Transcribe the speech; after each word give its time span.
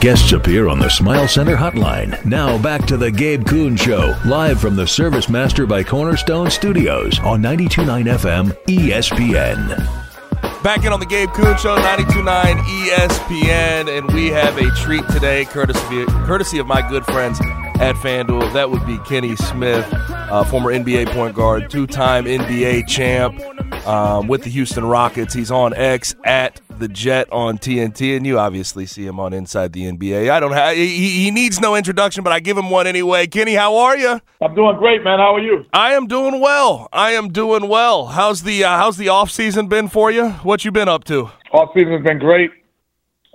Guests 0.00 0.30
appear 0.30 0.68
on 0.68 0.78
the 0.78 0.88
Smile 0.88 1.26
Center 1.26 1.56
hotline. 1.56 2.24
Now 2.24 2.56
back 2.62 2.86
to 2.86 2.96
the 2.96 3.10
Gabe 3.10 3.44
Kuhn 3.44 3.76
Show, 3.76 4.14
live 4.24 4.60
from 4.60 4.76
the 4.76 4.86
Service 4.86 5.28
Master 5.28 5.66
by 5.66 5.82
Cornerstone 5.82 6.50
Studios 6.50 7.18
on 7.18 7.42
92.9 7.42 8.04
FM 8.04 8.52
ESPN. 8.66 10.62
Back 10.62 10.84
in 10.84 10.92
on 10.92 11.00
the 11.00 11.06
Gabe 11.06 11.30
Kuhn 11.30 11.58
Show, 11.58 11.76
92.9 11.76 12.58
ESPN, 12.60 13.98
and 13.98 14.08
we 14.12 14.28
have 14.28 14.56
a 14.58 14.70
treat 14.76 15.02
today, 15.08 15.44
courtesy, 15.46 16.58
of 16.60 16.66
my 16.68 16.88
good 16.88 17.04
friends 17.04 17.40
at 17.80 17.96
FanDuel. 17.96 18.52
That 18.52 18.70
would 18.70 18.86
be 18.86 18.98
Kenny 18.98 19.34
Smith, 19.34 19.84
uh, 19.92 20.44
former 20.44 20.72
NBA 20.72 21.08
point 21.08 21.34
guard, 21.34 21.70
two-time 21.70 22.26
NBA 22.26 22.86
champ 22.86 23.40
um, 23.84 24.28
with 24.28 24.44
the 24.44 24.50
Houston 24.50 24.84
Rockets. 24.84 25.34
He's 25.34 25.50
on 25.50 25.74
X 25.74 26.14
at 26.24 26.60
the 26.78 26.88
Jet 26.88 27.30
on 27.32 27.58
TNT, 27.58 28.16
and 28.16 28.26
you 28.26 28.38
obviously 28.38 28.86
see 28.86 29.06
him 29.06 29.18
on 29.20 29.32
Inside 29.32 29.72
the 29.72 29.84
NBA. 29.90 30.30
I 30.30 30.40
don't 30.40 30.52
have 30.52 30.76
he, 30.76 31.24
he 31.24 31.30
needs 31.30 31.60
no 31.60 31.74
introduction, 31.74 32.24
but 32.24 32.32
I 32.32 32.40
give 32.40 32.56
him 32.56 32.70
one 32.70 32.86
anyway. 32.86 33.26
Kenny, 33.26 33.54
how 33.54 33.76
are 33.76 33.96
you? 33.96 34.20
I'm 34.40 34.54
doing 34.54 34.76
great, 34.78 35.02
man. 35.02 35.18
How 35.18 35.34
are 35.34 35.40
you? 35.40 35.64
I 35.72 35.92
am 35.92 36.06
doing 36.06 36.40
well. 36.40 36.88
I 36.92 37.12
am 37.12 37.30
doing 37.30 37.68
well. 37.68 38.06
How's 38.06 38.42
the 38.42 38.64
uh, 38.64 38.76
how's 38.76 38.96
the 38.96 39.08
off 39.08 39.30
season 39.30 39.68
been 39.68 39.88
for 39.88 40.10
you? 40.10 40.30
What 40.30 40.64
you 40.64 40.72
been 40.72 40.88
up 40.88 41.04
to? 41.04 41.30
Off 41.52 41.70
season 41.74 41.92
has 41.92 42.02
been 42.02 42.18
great. 42.18 42.50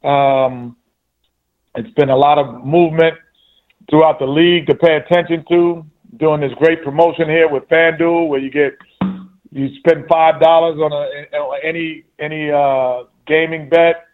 Um, 0.03 0.75
it's 1.75 1.93
been 1.95 2.09
a 2.09 2.17
lot 2.17 2.37
of 2.37 2.65
movement 2.65 3.15
throughout 3.89 4.19
the 4.19 4.25
league 4.25 4.67
to 4.67 4.75
pay 4.75 4.95
attention 4.95 5.43
to. 5.49 5.85
Doing 6.17 6.41
this 6.41 6.51
great 6.59 6.83
promotion 6.83 7.27
here 7.27 7.49
with 7.49 7.67
FanDuel, 7.69 8.27
where 8.27 8.39
you 8.39 8.51
get 8.51 8.73
you 9.51 9.69
spend 9.77 10.05
five 10.07 10.39
dollars 10.41 10.79
on 10.79 10.91
a 10.91 11.67
any 11.67 12.03
any 12.19 12.51
uh, 12.51 13.03
gaming 13.27 13.69
bet, 13.69 14.05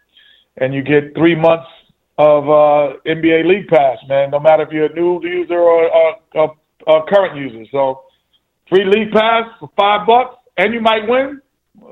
and 0.56 0.74
you 0.74 0.82
get 0.82 1.14
three 1.14 1.34
months 1.34 1.68
of 2.18 2.44
uh, 2.44 2.98
NBA 3.06 3.46
League 3.46 3.68
Pass, 3.68 3.98
man. 4.08 4.30
No 4.30 4.40
matter 4.40 4.62
if 4.62 4.70
you're 4.70 4.86
a 4.86 4.94
new 4.94 5.22
user 5.22 5.58
or 5.58 5.86
a, 6.34 7.02
current 7.08 7.36
user. 7.36 7.64
So 7.70 8.02
free 8.68 8.84
League 8.84 9.12
Pass 9.12 9.44
for 9.58 9.70
five 9.76 10.06
bucks, 10.06 10.36
and 10.56 10.74
you 10.74 10.80
might 10.80 11.08
win. 11.08 11.40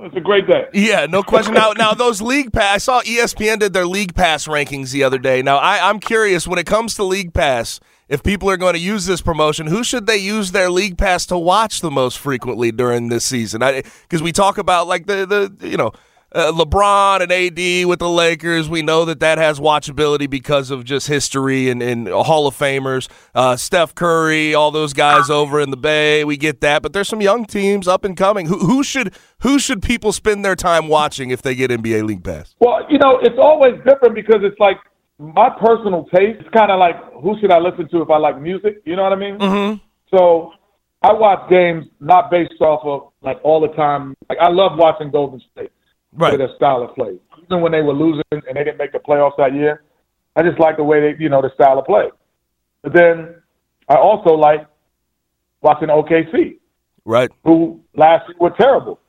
It's 0.01 0.17
a 0.17 0.21
great 0.21 0.47
day. 0.47 0.67
Yeah, 0.75 1.07
no 1.07 1.23
question. 1.23 1.55
now, 1.55 1.73
now 1.73 1.95
those 1.95 2.21
league 2.21 2.53
pass. 2.53 2.75
I 2.75 2.79
saw 2.79 3.01
ESPN 3.03 3.61
did 3.61 3.73
their 3.73 3.87
league 3.87 4.15
pass 4.15 4.47
rankings 4.47 4.93
the 4.93 5.03
other 5.03 5.19
day. 5.19 5.41
Now, 5.41 5.57
I, 5.57 5.89
I'm 5.89 5.99
curious 5.99 6.47
when 6.47 6.59
it 6.59 6.67
comes 6.67 6.95
to 6.97 7.05
league 7.05 7.33
pass. 7.33 7.81
If 8.09 8.23
people 8.23 8.49
are 8.49 8.57
going 8.57 8.73
to 8.73 8.81
use 8.81 9.05
this 9.05 9.21
promotion, 9.21 9.67
who 9.67 9.85
should 9.85 10.07
they 10.07 10.17
use 10.17 10.53
their 10.53 10.71
league 10.71 10.97
pass 10.97 11.27
to 11.27 11.37
watch 11.37 11.81
the 11.81 11.91
most 11.91 12.19
frequently 12.19 12.73
during 12.73 13.09
this 13.09 13.25
season? 13.25 13.61
Because 13.61 14.23
we 14.23 14.33
talk 14.33 14.57
about 14.57 14.87
like 14.87 15.07
the 15.07 15.27
the 15.27 15.69
you 15.69 15.77
know 15.77 15.93
uh, 16.33 16.53
LeBron 16.53 17.23
and 17.23 17.33
AD 17.33 17.87
with 17.87 17.99
the 17.99 18.09
Lakers. 18.09 18.69
We 18.69 18.83
know 18.83 19.05
that 19.07 19.21
that 19.21 19.39
has 19.39 19.59
watchability 19.59 20.29
because 20.29 20.71
of 20.71 20.85
just 20.85 21.07
history 21.07 21.71
and, 21.71 21.83
and 21.83 22.09
Hall 22.09 22.47
of 22.47 22.57
Famers. 22.57 23.09
Uh, 23.35 23.57
Steph 23.57 23.95
Curry, 23.95 24.55
all 24.55 24.71
those 24.71 24.93
guys 24.93 25.31
over 25.31 25.61
in 25.61 25.71
the 25.71 25.77
Bay. 25.77 26.25
We 26.25 26.37
get 26.37 26.61
that, 26.61 26.83
but 26.83 26.93
there's 26.93 27.09
some 27.09 27.23
young 27.23 27.47
teams 27.47 27.89
up 27.89 28.05
and 28.05 28.17
coming. 28.17 28.47
Who, 28.47 28.59
who 28.59 28.83
should 28.83 29.15
who 29.41 29.59
should 29.59 29.83
people 29.83 30.13
spend 30.13 30.45
their 30.45 30.57
time 30.57 30.89
watching 30.89 31.31
if 31.31 31.43
they 31.43 31.55
get 31.55 31.71
NBA 31.71 32.05
League 32.05 32.25
Pass? 32.25 32.55
Well, 32.61 32.81
you 32.91 32.99
know, 32.99 33.19
it's 33.23 33.39
always 33.39 33.75
different 33.85 34.15
because 34.15 34.41
it's 34.43 34.59
like 34.59 34.77
my 35.19 35.49
personal 35.51 36.05
taste. 36.07 36.41
It's 36.41 36.51
kind 36.51 36.71
of 36.71 36.79
like 36.79 36.97
who 37.23 37.39
should 37.41 37.51
I 37.51 37.59
listen 37.59 37.89
to 37.89 38.03
if 38.03 38.11
I 38.11 38.19
like 38.19 38.41
music? 38.41 38.83
You 38.85 38.97
know 38.97 39.03
what 39.03 39.13
I 39.13 39.17
mean? 39.17 39.39
Mm-hmm. 39.39 40.17
So 40.17 40.53
I 41.03 41.13
watch 41.13 41.49
games 41.49 41.87
not 42.01 42.31
based 42.31 42.61
off 42.61 42.85
of 42.85 43.13
like 43.23 43.39
all 43.43 43.61
the 43.61 43.75
time. 43.75 44.15
Like 44.29 44.39
I 44.41 44.51
love 44.51 44.73
watching 44.77 45.11
Golden 45.11 45.41
State 45.53 45.71
right. 46.17 46.33
with 46.33 46.41
their 46.41 46.55
style 46.57 46.83
of 46.83 46.95
play. 46.95 47.19
Even 47.43 47.61
when 47.61 47.73
they 47.73 47.83
were 47.83 47.93
losing 47.93 48.23
and 48.31 48.43
they 48.55 48.65
didn't 48.65 48.79
make 48.79 48.93
the 48.93 48.99
playoffs 48.99 49.37
that 49.39 49.55
year, 49.55 49.83
I 50.37 50.43
just 50.43 50.61
like 50.61 50.77
the 50.77 50.85
way 50.85 51.01
they, 51.01 51.23
you 51.23 51.29
know, 51.29 51.43
the 51.43 51.53
style 51.55 51.79
of 51.79 51.87
play. 51.87 52.11
But 52.83 52.93
then 52.93 53.37
I 53.89 53.97
also 53.97 54.31
like 54.31 54.67
watching 55.63 55.89
OKC, 55.89 56.59
right? 57.05 57.31
Who 57.45 57.81
last 57.97 58.29
year 58.29 58.37
were 58.39 58.55
terrible, 58.59 59.01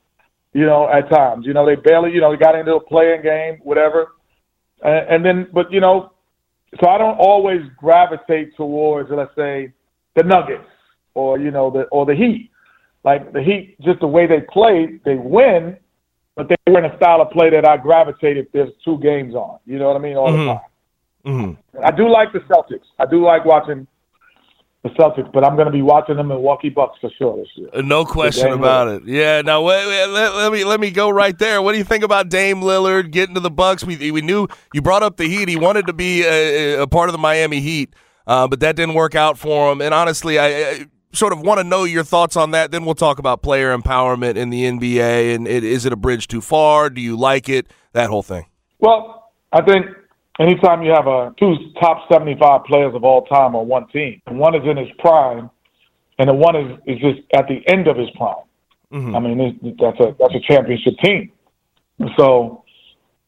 you 0.53 0.65
know, 0.65 0.89
at 0.89 1.09
times. 1.09 1.45
You 1.45 1.53
know, 1.53 1.65
they 1.65 1.75
barely, 1.75 2.11
you 2.11 2.21
know, 2.21 2.31
they 2.31 2.37
got 2.37 2.55
into 2.55 2.75
a 2.75 2.83
play-in 2.83 3.21
game, 3.21 3.59
whatever. 3.63 4.13
And, 4.83 5.09
and 5.09 5.25
then, 5.25 5.47
but 5.53 5.71
you 5.71 5.81
know, 5.81 6.13
so 6.81 6.89
I 6.89 6.97
don't 6.97 7.17
always 7.17 7.61
gravitate 7.77 8.55
towards, 8.55 9.09
let's 9.11 9.35
say, 9.35 9.73
the 10.15 10.23
Nuggets 10.23 10.65
or 11.13 11.39
you 11.39 11.51
know 11.51 11.69
the 11.69 11.83
or 11.91 12.05
the 12.05 12.15
Heat. 12.15 12.51
Like 13.03 13.33
the 13.33 13.41
Heat, 13.41 13.75
just 13.81 13.99
the 13.99 14.07
way 14.07 14.27
they 14.27 14.41
play, 14.41 14.99
they 15.05 15.15
win 15.15 15.77
but 16.39 16.47
they 16.47 16.71
were 16.71 16.79
in 16.79 16.89
a 16.89 16.95
style 16.95 17.21
of 17.21 17.29
play 17.31 17.49
that 17.49 17.67
I 17.67 17.75
gravitate 17.75 18.37
if 18.37 18.49
there's 18.53 18.69
two 18.85 18.97
games 18.99 19.35
on. 19.35 19.59
You 19.65 19.77
know 19.77 19.87
what 19.87 19.97
I 19.97 19.99
mean? 19.99 20.15
All 20.15 20.29
mm-hmm. 20.29 20.45
the 20.45 20.53
time. 20.53 21.57
Mm-hmm. 21.73 21.83
I 21.83 21.91
do 21.91 22.09
like 22.09 22.31
the 22.31 22.39
Celtics. 22.39 22.85
I 22.97 23.05
do 23.05 23.21
like 23.25 23.43
watching 23.43 23.85
the 24.83 24.89
Celtics, 24.91 25.29
but 25.33 25.43
I'm 25.43 25.55
going 25.57 25.65
to 25.65 25.71
be 25.71 25.81
watching 25.81 26.15
the 26.15 26.23
Milwaukee 26.23 26.69
Bucks 26.69 26.97
for 27.01 27.09
sure 27.17 27.35
this 27.35 27.49
year. 27.55 27.83
No 27.83 28.05
question 28.05 28.53
about 28.53 28.87
Lillard. 28.87 29.01
it. 29.01 29.13
Yeah. 29.13 29.41
Now 29.41 29.63
wait, 29.63 29.85
wait, 29.85 30.07
let, 30.07 30.33
let, 30.33 30.53
me 30.53 30.63
let 30.63 30.79
me 30.79 30.91
go 30.91 31.09
right 31.09 31.37
there. 31.37 31.61
What 31.61 31.73
do 31.73 31.77
you 31.77 31.83
think 31.83 32.05
about 32.05 32.29
Dame 32.29 32.61
Lillard 32.61 33.11
getting 33.11 33.35
to 33.35 33.41
the 33.41 33.51
Bucks? 33.51 33.83
We 33.83 34.09
we 34.09 34.21
knew 34.21 34.47
you 34.73 34.81
brought 34.81 35.03
up 35.03 35.17
the 35.17 35.25
Heat. 35.25 35.49
He 35.49 35.57
wanted 35.57 35.87
to 35.87 35.93
be 35.93 36.23
a, 36.23 36.83
a 36.83 36.87
part 36.87 37.09
of 37.09 37.11
the 37.11 37.19
Miami 37.19 37.59
Heat, 37.59 37.93
uh, 38.27 38.47
but 38.47 38.61
that 38.61 38.77
didn't 38.77 38.95
work 38.95 39.13
out 39.13 39.37
for 39.37 39.73
him. 39.73 39.81
And 39.81 39.93
honestly, 39.93 40.39
I, 40.39 40.47
I 40.47 40.85
sort 41.11 41.33
of 41.33 41.41
want 41.41 41.59
to 41.59 41.63
know 41.63 41.83
your 41.83 42.03
thoughts 42.03 42.35
on 42.35 42.51
that. 42.51 42.71
Then 42.71 42.85
we'll 42.85 42.95
talk 42.95 43.19
about 43.19 43.41
player 43.41 43.75
empowerment 43.75 44.35
in 44.35 44.49
the 44.49 44.63
NBA 44.63 45.35
and 45.35 45.47
it, 45.47 45.63
is 45.63 45.85
it 45.85 45.93
a 45.93 45.95
bridge 45.95 46.27
too 46.27 46.41
far? 46.41 46.89
Do 46.89 47.01
you 47.01 47.17
like 47.17 47.49
it? 47.49 47.67
That 47.93 48.09
whole 48.09 48.23
thing. 48.23 48.45
Well, 48.79 49.31
I 49.51 49.61
think 49.61 49.87
anytime 50.39 50.83
you 50.83 50.91
have 50.91 51.07
a 51.07 51.33
two 51.39 51.55
top 51.79 52.07
seventy-five 52.11 52.63
players 52.65 52.93
of 52.95 53.03
all 53.03 53.25
time 53.25 53.55
on 53.55 53.67
one 53.67 53.87
team, 53.87 54.21
and 54.27 54.39
one 54.39 54.55
is 54.55 54.61
in 54.63 54.77
his 54.77 54.89
prime, 54.99 55.49
and 56.19 56.29
the 56.29 56.33
one 56.33 56.55
is, 56.55 56.77
is 56.85 56.99
just 56.99 57.19
at 57.33 57.47
the 57.47 57.61
end 57.67 57.87
of 57.87 57.97
his 57.97 58.09
prime. 58.11 58.45
Mm-hmm. 58.93 59.15
I 59.15 59.19
mean, 59.19 59.77
that's 59.79 59.99
a 59.99 60.15
that's 60.19 60.35
a 60.35 60.39
championship 60.47 60.95
team. 61.03 61.31
So 62.17 62.63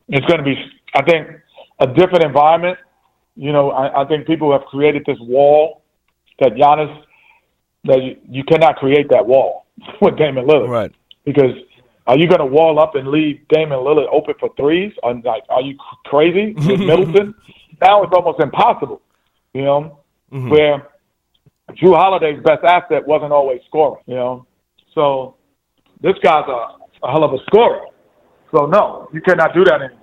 it's 0.07 0.25
going 0.25 0.39
to 0.39 0.43
be, 0.43 0.55
I 0.93 1.03
think, 1.03 1.27
a 1.79 1.87
different 1.87 2.23
environment. 2.23 2.77
You 3.35 3.51
know, 3.51 3.72
I, 3.72 4.03
I 4.03 4.07
think 4.07 4.27
people 4.27 4.51
have 4.51 4.61
created 4.66 5.03
this 5.05 5.17
wall 5.19 5.81
that 6.39 6.53
Giannis 6.53 7.03
that 7.85 8.01
you, 8.03 8.17
you 8.29 8.43
cannot 8.43 8.78
create 8.78 9.09
that 9.09 9.25
wall 9.25 9.66
with 10.01 10.17
Damian 10.17 10.47
Lillard. 10.47 10.69
Right. 10.69 10.91
Because 11.25 11.51
are 12.07 12.17
you 12.17 12.28
going 12.28 12.39
to 12.39 12.45
wall 12.45 12.79
up 12.79 12.95
and 12.95 13.07
leave 13.07 13.47
Damian 13.49 13.79
Lillard 13.79 14.07
open 14.11 14.35
for 14.39 14.49
threes? 14.57 14.93
Or 15.03 15.13
like, 15.16 15.43
are 15.49 15.61
you 15.61 15.78
crazy 16.05 16.53
with 16.57 16.79
Middleton? 16.79 17.33
now 17.81 18.03
it's 18.03 18.13
almost 18.13 18.39
impossible. 18.39 19.01
You 19.53 19.63
know, 19.63 19.99
mm-hmm. 20.31 20.49
where 20.49 20.87
Jrue 21.72 21.97
Holiday's 21.97 22.41
best 22.43 22.63
asset 22.63 23.05
wasn't 23.05 23.33
always 23.33 23.59
scoring. 23.67 24.01
You 24.05 24.16
know, 24.16 24.47
so 24.95 25.35
this 26.01 26.13
guy's 26.23 26.45
a, 26.47 27.05
a 27.05 27.11
hell 27.11 27.23
of 27.23 27.34
a 27.34 27.43
scorer. 27.47 27.81
So 28.55 28.66
no, 28.66 29.09
you 29.13 29.22
cannot 29.22 29.53
do 29.53 29.63
that 29.66 29.81
anymore. 29.81 29.99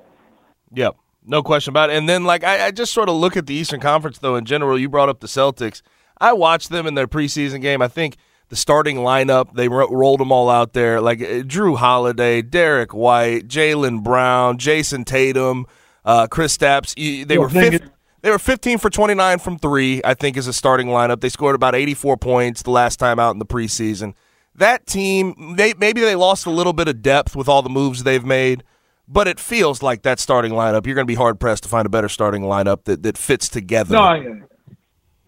Yep. 0.75 0.97
No 1.25 1.43
question 1.43 1.73
about 1.73 1.91
it. 1.91 1.97
And 1.97 2.09
then, 2.09 2.25
like, 2.25 2.43
I, 2.43 2.67
I 2.67 2.71
just 2.71 2.93
sort 2.93 3.11
of 3.11 3.17
look 3.17 3.37
at 3.37 3.47
the 3.47 3.55
Eastern 3.55 3.81
Conference, 3.81 4.19
though, 4.19 4.37
in 4.37 4.47
general. 4.47 4.79
You 4.79 4.89
brought 4.89 5.11
up 5.11 5.21
the 5.21 5.27
Celtics. 5.27 5.83
I 6.21 6.33
watched 6.33 6.71
them 6.71 6.87
in 6.87 6.95
their 6.95 7.07
preseason 7.09 7.61
game. 7.61 7.81
I 7.83 7.89
think 7.89 8.17
the 8.49 8.57
starting 8.57 8.97
lineup, 8.97 9.55
they 9.55 9.69
ro- 9.69 9.89
rolled 9.89 10.21
them 10.21 10.33
all 10.33 10.49
out 10.51 10.73
there 10.73 11.01
like 11.01 11.19
Jrue 11.19 11.77
Holiday, 11.77 12.43
Derrick 12.43 12.95
White, 12.95 13.47
Jaylen 13.49 14.03
Brown, 14.03 14.59
Jayson 14.59 15.05
Tatum. 15.05 15.67
Uh, 16.05 16.27
Kristaps, 16.27 16.95
they 17.27 17.37
were 17.37 17.51
thing 17.51 17.73
fif- 17.73 17.83
is- 17.83 17.89
they 18.23 18.31
were 18.31 18.39
15 18.39 18.79
for 18.79 18.91
29 18.91 19.39
from 19.39 19.59
three. 19.59 20.01
I 20.05 20.15
think 20.15 20.37
is 20.37 20.47
a 20.47 20.53
starting 20.53 20.89
lineup. 20.89 21.21
They 21.21 21.29
scored 21.29 21.55
about 21.55 21.75
84 21.75 22.17
points 22.17 22.63
the 22.63 22.71
last 22.71 22.99
time 22.99 23.19
out 23.19 23.33
in 23.33 23.39
the 23.39 23.47
preseason. 23.47 24.15
That 24.55 24.87
team, 24.87 25.55
they, 25.57 25.75
maybe 25.79 26.01
they 26.01 26.17
lost 26.17 26.45
a 26.47 26.51
little 26.51 26.73
bit 26.73 26.89
of 26.89 27.01
depth 27.01 27.37
with 27.37 27.49
all 27.49 27.63
the 27.63 27.69
moves 27.69 28.03
they've 28.03 28.25
made, 28.25 28.65
but 29.07 29.29
it 29.29 29.39
feels 29.39 29.83
like 29.85 30.03
that 30.03 30.19
starting 30.19 30.51
lineup. 30.53 30.85
You're 30.85 30.97
going 30.97 31.07
to 31.07 31.11
be 31.11 31.15
hard 31.15 31.39
pressed 31.39 31.63
to 31.63 31.69
find 31.69 31.87
a 31.87 31.89
better 31.91 32.09
starting 32.09 32.43
lineup 32.43 32.85
that, 32.85 33.03
that 33.05 33.17
fits 33.17 33.49
together. 33.49 33.95
No, 33.95 34.01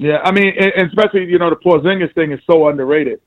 yeah. 0.00 0.18
I 0.24 0.32
mean, 0.32 0.52
and, 0.58 0.88
especially 0.88 1.26
you 1.26 1.38
know 1.38 1.50
the 1.50 1.56
Porzingis 1.56 2.14
thing 2.14 2.32
is 2.32 2.40
so 2.50 2.68
underrated, 2.68 3.20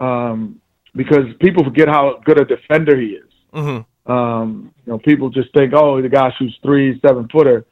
um, 0.00 0.60
because 0.94 1.26
people 1.40 1.62
forget 1.62 1.88
how 1.88 2.20
good 2.24 2.40
a 2.40 2.44
defender 2.44 3.00
he 3.00 3.08
is. 3.08 3.30
Mhm. 3.54 3.86
Um, 4.06 4.72
you 4.84 4.92
know, 4.92 4.98
people 4.98 5.30
just 5.30 5.52
think, 5.54 5.72
oh, 5.74 6.02
the 6.02 6.08
guy 6.08 6.32
shoots 6.36 6.56
three, 6.62 7.00
seven 7.00 7.28
footer, 7.28 7.64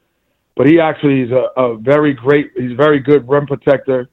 but 0.55 0.67
he 0.67 0.79
actually 0.79 1.21
is 1.21 1.31
a, 1.31 1.61
a 1.61 1.77
very 1.77 2.13
great. 2.13 2.51
He's 2.55 2.71
a 2.71 2.75
very 2.75 2.99
good 2.99 3.27
rim 3.27 3.45
protector. 3.45 4.09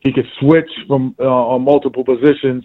He 0.00 0.12
could 0.12 0.26
switch 0.38 0.70
from 0.86 1.16
uh, 1.18 1.24
on 1.24 1.62
multiple 1.62 2.04
positions, 2.04 2.62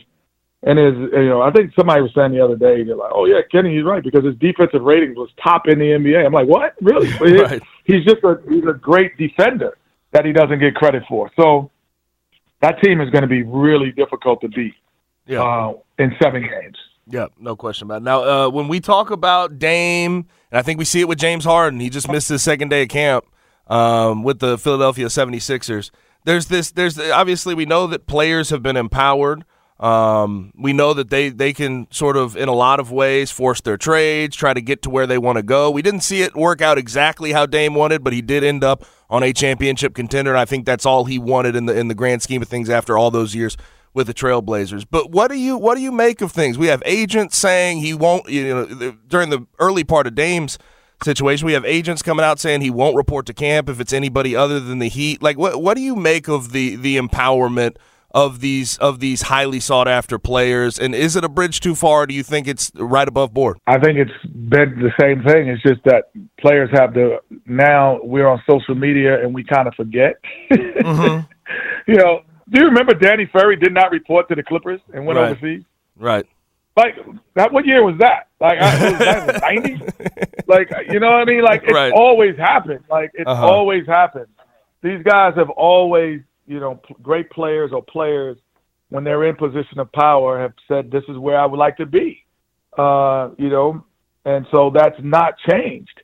and 0.63 0.77
is 0.77 0.93
you 1.13 1.29
know 1.29 1.41
I 1.41 1.51
think 1.51 1.71
somebody 1.73 2.01
was 2.01 2.11
saying 2.13 2.33
the 2.33 2.43
other 2.43 2.57
day 2.57 2.83
they're 2.83 2.97
like, 2.97 3.13
oh 3.15 3.25
yeah, 3.25 3.39
Kenny, 3.49 3.75
he's 3.75 3.85
right 3.85 4.03
because 4.03 4.25
his 4.25 4.35
defensive 4.35 4.83
rating 4.83 5.15
was 5.15 5.29
top 5.41 5.69
in 5.69 5.79
the 5.79 5.85
NBA. 5.85 6.25
I'm 6.25 6.33
like, 6.33 6.47
what? 6.47 6.75
Really? 6.81 7.09
Right. 7.41 7.61
He's 7.85 8.03
just 8.03 8.23
a 8.23 8.39
he's 8.49 8.65
a 8.65 8.73
great 8.73 9.17
defender 9.17 9.77
that 10.11 10.25
he 10.25 10.31
doesn't 10.33 10.59
get 10.59 10.75
credit 10.75 11.03
for. 11.07 11.29
So 11.35 11.71
that 12.61 12.81
team 12.83 13.01
is 13.01 13.09
going 13.09 13.23
to 13.23 13.27
be 13.27 13.43
really 13.43 13.91
difficult 13.91 14.41
to 14.41 14.47
beat 14.49 14.73
Yeah. 15.25 15.41
uh, 15.41 15.73
in 15.97 16.13
seven 16.21 16.41
games. 16.43 16.77
Yeah, 17.07 17.27
no 17.39 17.55
question 17.55 17.87
about 17.87 17.97
it. 17.97 18.03
Now, 18.03 18.23
uh, 18.23 18.49
when 18.49 18.67
we 18.67 18.79
talk 18.79 19.09
about 19.11 19.57
Dame, 19.59 20.27
and 20.51 20.59
I 20.59 20.61
think 20.61 20.77
we 20.79 20.85
see 20.85 21.01
it 21.01 21.07
with 21.07 21.17
James 21.17 21.43
Harden, 21.45 21.79
he 21.79 21.89
just 21.89 22.09
missed 22.09 22.29
his 22.29 22.43
second 22.43 22.69
day 22.69 22.83
of 22.83 22.89
camp 22.89 23.25
um, 23.67 24.23
with 24.23 24.39
the 24.39 24.57
Philadelphia 24.57 25.07
76ers. 25.07 25.89
There's 26.23 26.45
this, 26.45 26.71
there's 26.71 26.99
obviously 26.99 27.55
we 27.55 27.65
know 27.65 27.87
that 27.87 28.05
players 28.05 28.49
have 28.51 28.61
been 28.61 28.77
empowered. 28.77 29.43
Um, 29.81 30.51
we 30.55 30.73
know 30.73 30.93
that 30.93 31.09
they, 31.09 31.29
they 31.29 31.53
can 31.53 31.87
sort 31.89 32.15
of, 32.15 32.37
in 32.37 32.47
a 32.47 32.53
lot 32.53 32.79
of 32.79 32.91
ways, 32.91 33.31
force 33.31 33.61
their 33.61 33.77
trades, 33.77 34.35
try 34.35 34.53
to 34.53 34.61
get 34.61 34.83
to 34.83 34.91
where 34.91 35.07
they 35.07 35.17
want 35.17 35.37
to 35.37 35.43
go. 35.43 35.71
We 35.71 35.81
didn't 35.81 36.01
see 36.01 36.21
it 36.21 36.35
work 36.35 36.61
out 36.61 36.77
exactly 36.77 37.31
how 37.31 37.47
Dame 37.47 37.73
wanted, 37.73 38.03
but 38.03 38.13
he 38.13 38.21
did 38.21 38.43
end 38.43 38.63
up 38.63 38.85
on 39.09 39.23
a 39.23 39.33
championship 39.33 39.95
contender, 39.95 40.31
and 40.31 40.39
I 40.39 40.45
think 40.45 40.67
that's 40.67 40.85
all 40.85 41.05
he 41.05 41.17
wanted 41.17 41.55
in 41.55 41.65
the 41.65 41.75
in 41.77 41.87
the 41.87 41.95
grand 41.95 42.21
scheme 42.21 42.43
of 42.43 42.47
things 42.47 42.69
after 42.69 42.95
all 42.95 43.09
those 43.09 43.33
years 43.33 43.57
with 43.93 44.07
the 44.07 44.13
Trailblazers. 44.13 44.85
But 44.89 45.11
what 45.11 45.29
do 45.29 45.37
you 45.37 45.57
what 45.57 45.75
do 45.75 45.81
you 45.81 45.91
make 45.91 46.21
of 46.21 46.31
things? 46.31 46.57
We 46.57 46.67
have 46.67 46.83
agents 46.85 47.35
saying 47.37 47.79
he 47.79 47.93
won't. 47.93 48.29
You 48.29 48.53
know, 48.53 48.95
during 49.07 49.31
the 49.31 49.47
early 49.59 49.83
part 49.83 50.05
of 50.05 50.13
Dame's 50.15 50.59
situation, 51.03 51.47
we 51.47 51.53
have 51.53 51.65
agents 51.65 52.03
coming 52.03 52.23
out 52.23 52.39
saying 52.39 52.61
he 52.61 52.69
won't 52.69 52.95
report 52.95 53.25
to 53.25 53.33
camp 53.33 53.67
if 53.67 53.79
it's 53.79 53.93
anybody 53.93 54.35
other 54.35 54.59
than 54.59 54.79
the 54.79 54.89
Heat. 54.89 55.21
Like, 55.23 55.37
what 55.37 55.61
what 55.61 55.75
do 55.75 55.81
you 55.81 55.95
make 55.95 56.29
of 56.29 56.51
the 56.51 56.75
the 56.75 56.97
empowerment? 56.97 57.77
Of 58.13 58.41
these 58.41 58.77
of 58.79 58.99
these 58.99 59.21
highly 59.23 59.59
sought 59.61 59.87
after 59.87 60.19
players, 60.19 60.77
and 60.77 60.93
is 60.93 61.15
it 61.15 61.23
a 61.23 61.29
bridge 61.29 61.61
too 61.61 61.75
far? 61.75 62.03
Or 62.03 62.05
do 62.07 62.13
you 62.13 62.23
think 62.23 62.45
it's 62.47 62.69
right 62.75 63.07
above 63.07 63.33
board? 63.33 63.57
I 63.67 63.79
think 63.79 63.97
it's 63.97 64.11
been 64.25 64.79
the 64.81 64.91
same 64.99 65.23
thing. 65.23 65.47
It's 65.47 65.63
just 65.63 65.81
that 65.85 66.11
players 66.39 66.69
have 66.73 66.93
to 66.95 67.19
now 67.45 67.99
we're 68.03 68.27
on 68.27 68.41
social 68.49 68.75
media 68.75 69.23
and 69.23 69.33
we 69.33 69.43
kind 69.45 69.65
of 69.67 69.73
forget. 69.75 70.15
you 70.49 71.95
know, 71.95 72.21
do 72.49 72.59
you 72.59 72.65
remember 72.65 72.93
Danny 72.93 73.29
Ferry 73.31 73.55
did 73.55 73.73
not 73.73 73.91
report 73.91 74.27
to 74.29 74.35
the 74.35 74.43
Clippers 74.43 74.81
and 74.93 75.05
went 75.05 75.17
Right. 75.17 75.31
overseas? 75.31 75.63
Right. 75.97 76.25
Like 76.77 76.95
that, 77.35 77.51
what 77.51 77.65
year 77.65 77.83
was 77.83 77.97
that? 77.99 78.27
Like 78.39 78.59
I, 78.59 78.91
was 78.91 78.99
that 78.99 79.41
nineties? 79.41 79.79
Like 80.47 80.69
you 80.89 80.99
know 80.99 81.11
what 81.11 81.21
I 81.21 81.25
mean? 81.25 81.43
Like 81.43 81.63
it's 81.63 81.73
Right. 81.73 81.91
always 81.93 82.37
happened. 82.37 82.83
Like 82.89 83.11
it's 83.13 83.27
Uh-huh. 83.27 83.45
always 83.47 83.85
happened. 83.85 84.27
These 84.81 85.03
guys 85.03 85.33
have 85.35 85.49
always, 85.51 86.21
you 86.47 86.59
know, 86.59 86.75
p- 86.75 86.95
great 87.01 87.29
players 87.29 87.71
or 87.73 87.81
players 87.83 88.37
when 88.89 89.03
they're 89.03 89.23
in 89.25 89.35
position 89.35 89.79
of 89.79 89.91
power 89.91 90.39
have 90.39 90.53
said, 90.67 90.91
"This 90.91 91.03
is 91.07 91.17
where 91.17 91.39
I 91.39 91.45
would 91.45 91.57
like 91.57 91.77
to 91.77 91.85
be." 91.85 92.23
Uh, 92.77 93.29
you 93.37 93.49
know, 93.49 93.83
and 94.25 94.45
so 94.51 94.69
that's 94.73 94.97
not 95.01 95.35
changed. 95.49 96.01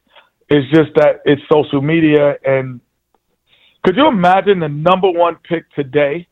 It's 0.49 0.69
just 0.71 0.93
that 0.95 1.21
it's 1.25 1.41
social 1.51 1.81
media. 1.81 2.35
And 2.45 2.79
could 3.83 3.95
you 3.97 4.07
imagine 4.07 4.59
the 4.59 4.69
number 4.69 5.09
one 5.09 5.35
pick 5.47 5.69
today 5.73 6.27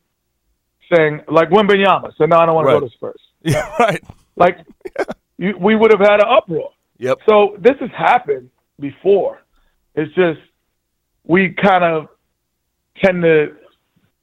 saying, 0.94 1.22
like 1.30 1.50
Wembanyama, 1.50 2.16
said, 2.18 2.30
"No, 2.30 2.38
I 2.38 2.46
don't 2.46 2.56
want 2.56 2.68
Right. 2.68 2.74
to 2.76 2.80
go 2.82 2.88
to 2.88 2.94
Spurs." 2.94 3.22
Yeah. 3.44 3.70
Right. 3.78 4.04
Like 4.38 4.58
you, 5.38 5.56
we 5.60 5.76
would 5.76 5.92
have 5.92 6.00
had 6.00 6.20
an 6.22 6.28
uproar. 6.28 6.72
Yep. 6.98 7.20
So 7.30 7.58
this 7.60 7.76
has 7.80 7.92
happened 7.92 8.50
before. 8.80 9.42
It's 9.94 10.14
just 10.16 10.40
we 11.26 11.50
kind 11.54 11.84
of 11.84 12.08
tend 13.04 13.22
to 13.24 13.56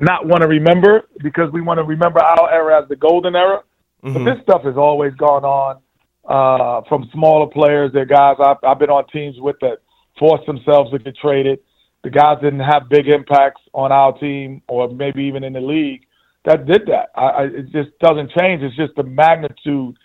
not 0.02 0.26
want 0.26 0.42
to 0.42 0.48
remember 0.48 1.08
because 1.22 1.50
we 1.52 1.60
want 1.60 1.78
to 1.78 1.84
remember 1.84 2.20
our 2.20 2.52
era 2.52 2.82
as 2.82 2.88
the 2.88 2.96
golden 2.96 3.34
era. 3.34 3.62
But 4.02 4.24
this 4.24 4.42
stuff 4.42 4.62
has 4.64 4.76
always 4.76 5.14
gone 5.14 5.44
on 5.44 5.80
uh, 6.24 6.82
from 6.88 7.08
smaller 7.12 7.46
players. 7.46 7.92
They're 7.92 8.04
guys 8.04 8.36
I've, 8.44 8.56
I've 8.64 8.78
been 8.78 8.90
on 8.90 9.06
teams 9.08 9.36
with 9.38 9.56
that 9.60 9.78
forced 10.18 10.44
themselves 10.46 10.90
to 10.90 10.98
get 10.98 11.16
traded. 11.16 11.60
The 12.02 12.10
guys 12.10 12.38
didn't 12.42 12.60
have 12.60 12.88
big 12.88 13.08
impacts 13.08 13.62
on 13.72 13.92
our 13.92 14.12
team 14.18 14.60
or 14.66 14.88
maybe 14.88 15.22
even 15.22 15.44
in 15.44 15.52
the 15.52 15.60
league 15.60 16.04
that 16.44 16.66
did 16.66 16.86
that. 16.86 17.10
I, 17.14 17.26
I, 17.26 17.42
it 17.44 17.70
just 17.70 17.90
doesn't 18.00 18.32
change. 18.38 18.62
It's 18.62 18.76
just 18.76 18.94
the 18.96 19.04
magnitude 19.04 19.96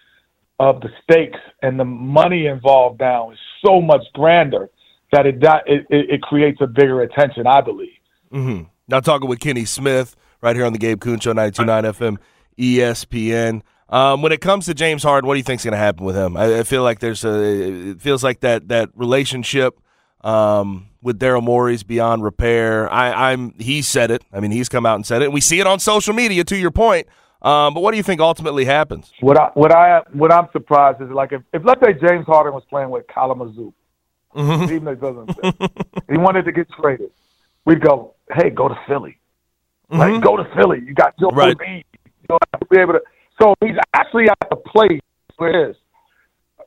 of 0.60 0.82
the 0.82 0.90
stakes 1.04 1.40
and 1.62 1.80
the 1.80 1.86
money 1.86 2.48
involved 2.48 3.00
now 3.00 3.32
is 3.32 3.38
so 3.66 3.82
much 3.82 4.04
grander 4.14 4.70
that 5.12 5.26
it 5.26 5.42
it, 5.66 5.86
it, 5.90 6.22
creates 6.22 6.60
a 6.62 6.68
bigger 6.68 7.02
attention. 7.02 7.48
I 7.48 7.62
believe. 7.62 7.98
hmm 8.32 8.62
Now 8.88 9.02
talking 9.02 9.28
with 9.28 9.40
Kenny 9.40 9.66
Smith 9.66 10.16
right 10.42 10.56
here 10.56 10.66
on 10.66 10.72
the 10.72 10.80
Gabe 10.80 11.02
Kuhn 11.02 11.20
Show, 11.20 11.34
92.9 11.34 11.84
FM, 11.84 12.18
ESPN. 12.58 13.62
Um, 13.90 14.22
when 14.22 14.32
it 14.32 14.42
comes 14.42 14.66
to 14.66 14.74
James 14.74 15.04
Harden, 15.04 15.28
what 15.28 15.34
do 15.34 15.40
you 15.40 15.44
think's 15.44 15.64
going 15.64 15.74
to 15.74 15.78
happen 15.78 16.06
with 16.06 16.16
him? 16.16 16.38
I, 16.38 16.60
I 16.60 16.64
feel 16.64 16.84
like 16.84 17.00
there's 17.00 17.24
a. 17.24 17.92
It 17.92 18.02
feels 18.02 18.24
like 18.24 18.42
that 18.42 18.68
that 18.70 18.90
relationship 18.96 19.80
um, 20.22 20.90
with 21.02 21.20
Daryl 21.20 21.44
Morey's 21.44 21.84
beyond 21.84 22.24
repair. 22.24 22.92
I, 22.92 23.32
I'm. 23.32 23.54
He 23.60 23.82
said 23.82 24.12
it. 24.12 24.24
I 24.34 24.40
mean, 24.40 24.52
he's 24.52 24.68
come 24.68 24.86
out 24.86 24.96
and 24.96 25.06
said 25.06 25.22
it. 25.22 25.32
We 25.32 25.42
see 25.42 25.60
it 25.60 25.68
on 25.68 25.80
social 25.80 26.14
media. 26.14 26.44
To 26.46 26.58
your 26.58 26.72
point. 26.72 27.08
Um, 27.42 27.74
but 27.74 27.82
what 27.82 27.92
do 27.92 27.98
you 27.98 28.04
think 28.04 28.20
ultimately 28.20 28.66
happens? 28.66 29.12
What 29.22 29.38
I 29.38 29.52
what 29.54 29.72
I 29.72 30.02
what 30.12 30.34
I'm 30.34 30.48
surprised 30.52 31.02
is 31.02 31.10
like 31.10 31.32
if, 31.32 31.44
if 31.54 31.64
let's 31.64 31.80
say 31.86 31.94
James 31.94 32.26
Harden 32.26 32.54
was 32.54 32.64
playing 32.70 32.90
with 32.90 33.06
Kalamazoo, 33.08 33.74
even 34.36 34.86
though 34.86 34.92
it 34.92 35.02
doesn't, 35.02 35.40
he 36.10 36.18
wanted 36.18 36.46
to 36.46 36.52
get 36.52 36.68
traded, 36.72 37.12
we'd 37.64 37.80
go, 37.80 38.16
hey, 38.34 38.50
go 38.50 38.68
to 38.68 38.76
Philly, 38.88 39.20
like 39.90 40.12
mm-hmm. 40.12 40.22
go 40.22 40.38
to 40.38 40.46
Philly. 40.56 40.82
You 40.86 40.94
got 40.94 41.18
Joe 41.20 41.30
Right. 41.30 41.58
Embiid. 41.58 41.84
You 42.06 42.28
know, 42.30 42.38
to 42.60 42.66
be 42.70 42.80
able 42.80 42.94
to. 42.94 43.02
So 43.42 43.54
he's 43.62 43.78
actually 43.94 44.30
at 44.30 44.50
the 44.50 44.56
place 44.56 45.02
where 45.38 45.68
it 45.68 45.70
is. 45.72 45.76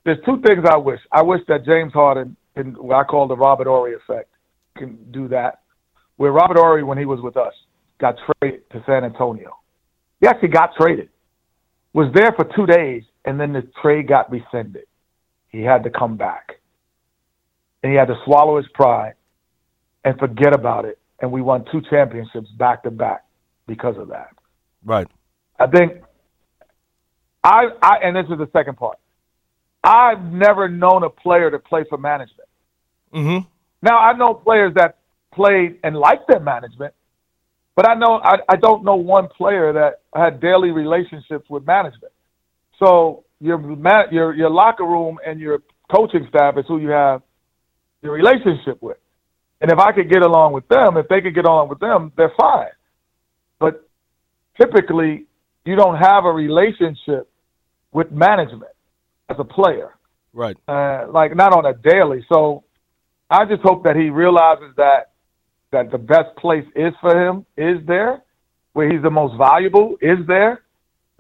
There's 0.04 0.18
two 0.24 0.40
things 0.46 0.64
I 0.68 0.76
wish. 0.76 1.00
I 1.12 1.22
wish 1.22 1.40
that 1.48 1.64
James 1.64 1.92
Harden, 1.92 2.36
in 2.56 2.72
what 2.74 2.96
I 2.96 3.04
call 3.04 3.28
the 3.28 3.36
Robert 3.36 3.66
Horry 3.66 3.94
effect, 3.94 4.30
can 4.78 4.98
do 5.10 5.28
that. 5.28 5.60
Where 6.16 6.32
Robert 6.32 6.56
Horry, 6.56 6.82
when 6.84 6.96
he 6.96 7.04
was 7.04 7.20
with 7.20 7.36
us, 7.36 7.52
got 7.98 8.16
traded 8.40 8.68
to 8.70 8.82
San 8.86 9.04
Antonio. 9.04 9.56
He 10.20 10.26
actually 10.26 10.48
got 10.48 10.70
traded 10.78 11.10
was 11.92 12.12
there 12.14 12.32
for 12.32 12.44
two 12.56 12.66
days, 12.66 13.02
and 13.24 13.40
then 13.40 13.52
the 13.52 13.68
trade 13.82 14.08
got 14.08 14.30
rescinded. 14.30 14.84
He 15.48 15.62
had 15.62 15.82
to 15.84 15.90
come 15.90 16.16
back, 16.16 16.60
and 17.82 17.90
he 17.90 17.98
had 17.98 18.08
to 18.08 18.16
swallow 18.24 18.56
his 18.56 18.68
pride 18.74 19.14
and 20.04 20.18
forget 20.18 20.54
about 20.54 20.84
it. 20.84 20.98
And 21.20 21.30
we 21.30 21.42
won 21.42 21.64
two 21.70 21.82
championships 21.82 22.48
back 22.50 22.82
to 22.84 22.90
back 22.90 23.24
because 23.66 23.96
of 23.98 24.08
that. 24.08 24.30
Right. 24.84 25.06
I 25.58 25.66
think 25.66 26.02
I, 27.44 27.66
I 27.82 27.96
and 28.02 28.16
this 28.16 28.24
is 28.30 28.38
the 28.38 28.48
second 28.52 28.76
part. 28.76 28.98
I've 29.82 30.22
never 30.22 30.68
known 30.68 31.04
a 31.04 31.10
player 31.10 31.50
to 31.50 31.58
play 31.58 31.84
for 31.88 31.98
management. 31.98 32.48
Mm-hmm. 33.14 33.46
Now 33.82 33.98
I 33.98 34.12
know 34.14 34.34
players 34.34 34.74
that 34.74 34.98
played 35.32 35.78
and 35.84 35.96
liked 35.96 36.28
their 36.28 36.40
management, 36.40 36.94
but 37.76 37.88
I 37.88 37.94
know 37.94 38.20
I, 38.22 38.38
I 38.48 38.56
don't 38.56 38.84
know 38.84 38.96
one 38.96 39.28
player 39.28 39.72
that 39.72 40.00
had 40.14 40.40
daily 40.40 40.70
relationships 40.70 41.48
with 41.48 41.66
management. 41.66 42.12
So 42.78 43.24
your 43.40 43.60
your 44.10 44.34
your 44.34 44.50
locker 44.50 44.84
room 44.84 45.18
and 45.26 45.40
your 45.40 45.62
coaching 45.90 46.26
staff 46.28 46.56
is 46.58 46.64
who 46.68 46.78
you 46.78 46.90
have 46.90 47.22
your 48.02 48.12
relationship 48.12 48.82
with. 48.82 48.98
And 49.60 49.70
if 49.70 49.78
I 49.78 49.92
could 49.92 50.08
get 50.10 50.22
along 50.22 50.52
with 50.52 50.66
them, 50.68 50.96
if 50.96 51.06
they 51.08 51.20
could 51.20 51.34
get 51.34 51.44
along 51.44 51.68
with 51.68 51.80
them, 51.80 52.12
they're 52.16 52.32
fine. 52.38 52.68
But 53.58 53.86
typically, 54.58 55.26
you 55.64 55.76
don't 55.76 55.96
have 55.96 56.24
a 56.24 56.32
relationship 56.32 57.30
with 57.92 58.10
management 58.10 58.72
as 59.28 59.36
a 59.38 59.44
player 59.44 59.94
Right. 60.32 60.56
uh, 60.68 61.06
like 61.10 61.34
not 61.36 61.52
on 61.52 61.66
a 61.66 61.74
daily. 61.74 62.24
So 62.32 62.64
I 63.28 63.44
just 63.44 63.62
hope 63.62 63.84
that 63.84 63.96
he 63.96 64.10
realizes 64.10 64.74
that 64.76 65.10
that 65.72 65.90
the 65.92 65.98
best 65.98 66.34
place 66.36 66.64
is 66.74 66.92
for 67.00 67.16
him 67.16 67.46
is 67.56 67.78
there, 67.86 68.22
where 68.72 68.90
he's 68.90 69.02
the 69.02 69.10
most 69.10 69.36
valuable 69.38 69.96
is 70.00 70.18
there. 70.26 70.62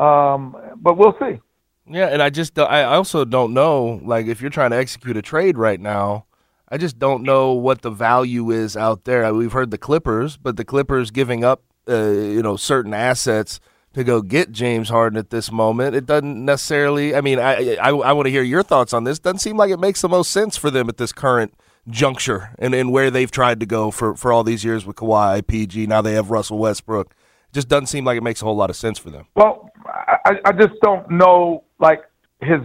Um, 0.00 0.56
but 0.76 0.96
we'll 0.96 1.16
see. 1.20 1.38
Yeah, 1.86 2.06
and 2.06 2.22
I 2.22 2.30
just 2.30 2.58
I 2.58 2.84
also 2.84 3.24
don't 3.24 3.52
know 3.52 4.00
like 4.02 4.26
if 4.26 4.40
you're 4.40 4.50
trying 4.50 4.70
to 4.70 4.76
execute 4.76 5.16
a 5.16 5.22
trade 5.22 5.58
right 5.58 5.80
now. 5.80 6.24
I 6.70 6.78
just 6.78 6.98
don't 6.98 7.24
know 7.24 7.52
what 7.52 7.82
the 7.82 7.90
value 7.90 8.50
is 8.50 8.76
out 8.76 9.04
there. 9.04 9.32
We've 9.34 9.52
heard 9.52 9.70
the 9.70 9.78
Clippers, 9.78 10.36
but 10.36 10.56
the 10.56 10.64
Clippers 10.64 11.10
giving 11.10 11.42
up, 11.42 11.64
uh, 11.88 12.10
you 12.10 12.42
know, 12.42 12.56
certain 12.56 12.94
assets 12.94 13.58
to 13.92 14.04
go 14.04 14.22
get 14.22 14.52
James 14.52 14.88
Harden 14.88 15.18
at 15.18 15.30
this 15.30 15.50
moment. 15.50 15.96
It 15.96 16.06
doesn't 16.06 16.44
necessarily. 16.44 17.14
I 17.14 17.20
mean, 17.22 17.40
I 17.40 17.74
I, 17.76 17.90
I 17.90 18.12
want 18.12 18.26
to 18.26 18.30
hear 18.30 18.42
your 18.42 18.62
thoughts 18.62 18.92
on 18.92 19.04
this. 19.04 19.18
Doesn't 19.18 19.40
seem 19.40 19.56
like 19.56 19.70
it 19.70 19.80
makes 19.80 20.00
the 20.00 20.08
most 20.08 20.30
sense 20.30 20.56
for 20.56 20.70
them 20.70 20.88
at 20.88 20.96
this 20.96 21.12
current 21.12 21.54
juncture 21.88 22.54
and, 22.58 22.74
and 22.74 22.92
where 22.92 23.10
they've 23.10 23.30
tried 23.30 23.60
to 23.60 23.66
go 23.66 23.90
for, 23.90 24.14
for 24.14 24.32
all 24.32 24.44
these 24.44 24.64
years 24.64 24.84
with 24.84 24.96
Kawhi, 24.96 25.44
PG. 25.46 25.86
Now 25.86 26.02
they 26.02 26.12
have 26.12 26.30
Russell 26.30 26.58
Westbrook. 26.58 27.10
It 27.10 27.54
just 27.54 27.68
doesn't 27.68 27.86
seem 27.86 28.04
like 28.04 28.16
it 28.16 28.22
makes 28.22 28.42
a 28.42 28.44
whole 28.44 28.56
lot 28.56 28.70
of 28.70 28.76
sense 28.76 28.98
for 28.98 29.10
them. 29.10 29.26
Well, 29.34 29.70
I, 29.86 30.36
I 30.44 30.52
just 30.52 30.74
don't 30.82 31.10
know. 31.10 31.64
Like 31.78 32.02
his 32.40 32.60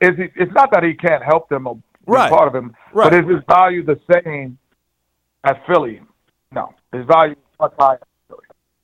is 0.00 0.16
he, 0.16 0.24
it's 0.36 0.52
not 0.54 0.70
that 0.72 0.82
he 0.82 0.94
can't 0.94 1.22
help 1.22 1.48
them 1.48 1.66
Right. 2.06 2.30
part 2.30 2.48
of 2.48 2.54
him, 2.54 2.74
Right. 2.92 3.10
but 3.10 3.24
is 3.24 3.30
his 3.30 3.42
value 3.48 3.84
the 3.84 3.98
same 4.12 4.58
as 5.44 5.56
Philly? 5.66 6.00
No, 6.52 6.74
his 6.92 7.04
value 7.06 7.32
is 7.32 7.58
much 7.60 7.72
higher. 7.78 8.00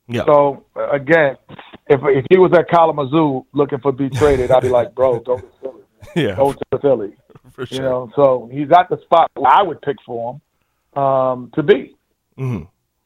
Yeah. 0.07 0.25
So 0.25 0.65
uh, 0.75 0.89
again, 0.89 1.37
if 1.87 2.01
if 2.03 2.25
he 2.29 2.37
was 2.37 2.51
at 2.53 2.69
Kalamazoo 2.69 3.45
looking 3.53 3.79
for 3.79 3.91
be 3.91 4.09
traded, 4.09 4.51
I'd 4.51 4.61
be 4.61 4.69
like, 4.69 4.93
bro, 4.93 5.19
go 5.19 5.37
to 5.37 5.47
Philly. 5.61 5.81
yeah. 6.15 6.35
Go 6.35 6.53
to 6.53 6.79
Philly. 6.81 7.15
for 7.51 7.65
sure. 7.65 7.77
You 7.77 7.81
know, 7.83 8.11
so 8.15 8.49
he's 8.51 8.67
at 8.71 8.89
the 8.89 8.99
spot 9.03 9.31
where 9.35 9.51
I 9.51 9.61
would 9.63 9.81
pick 9.81 9.97
for 10.05 10.39
him 10.95 11.01
um, 11.01 11.51
to 11.55 11.63
be. 11.63 11.95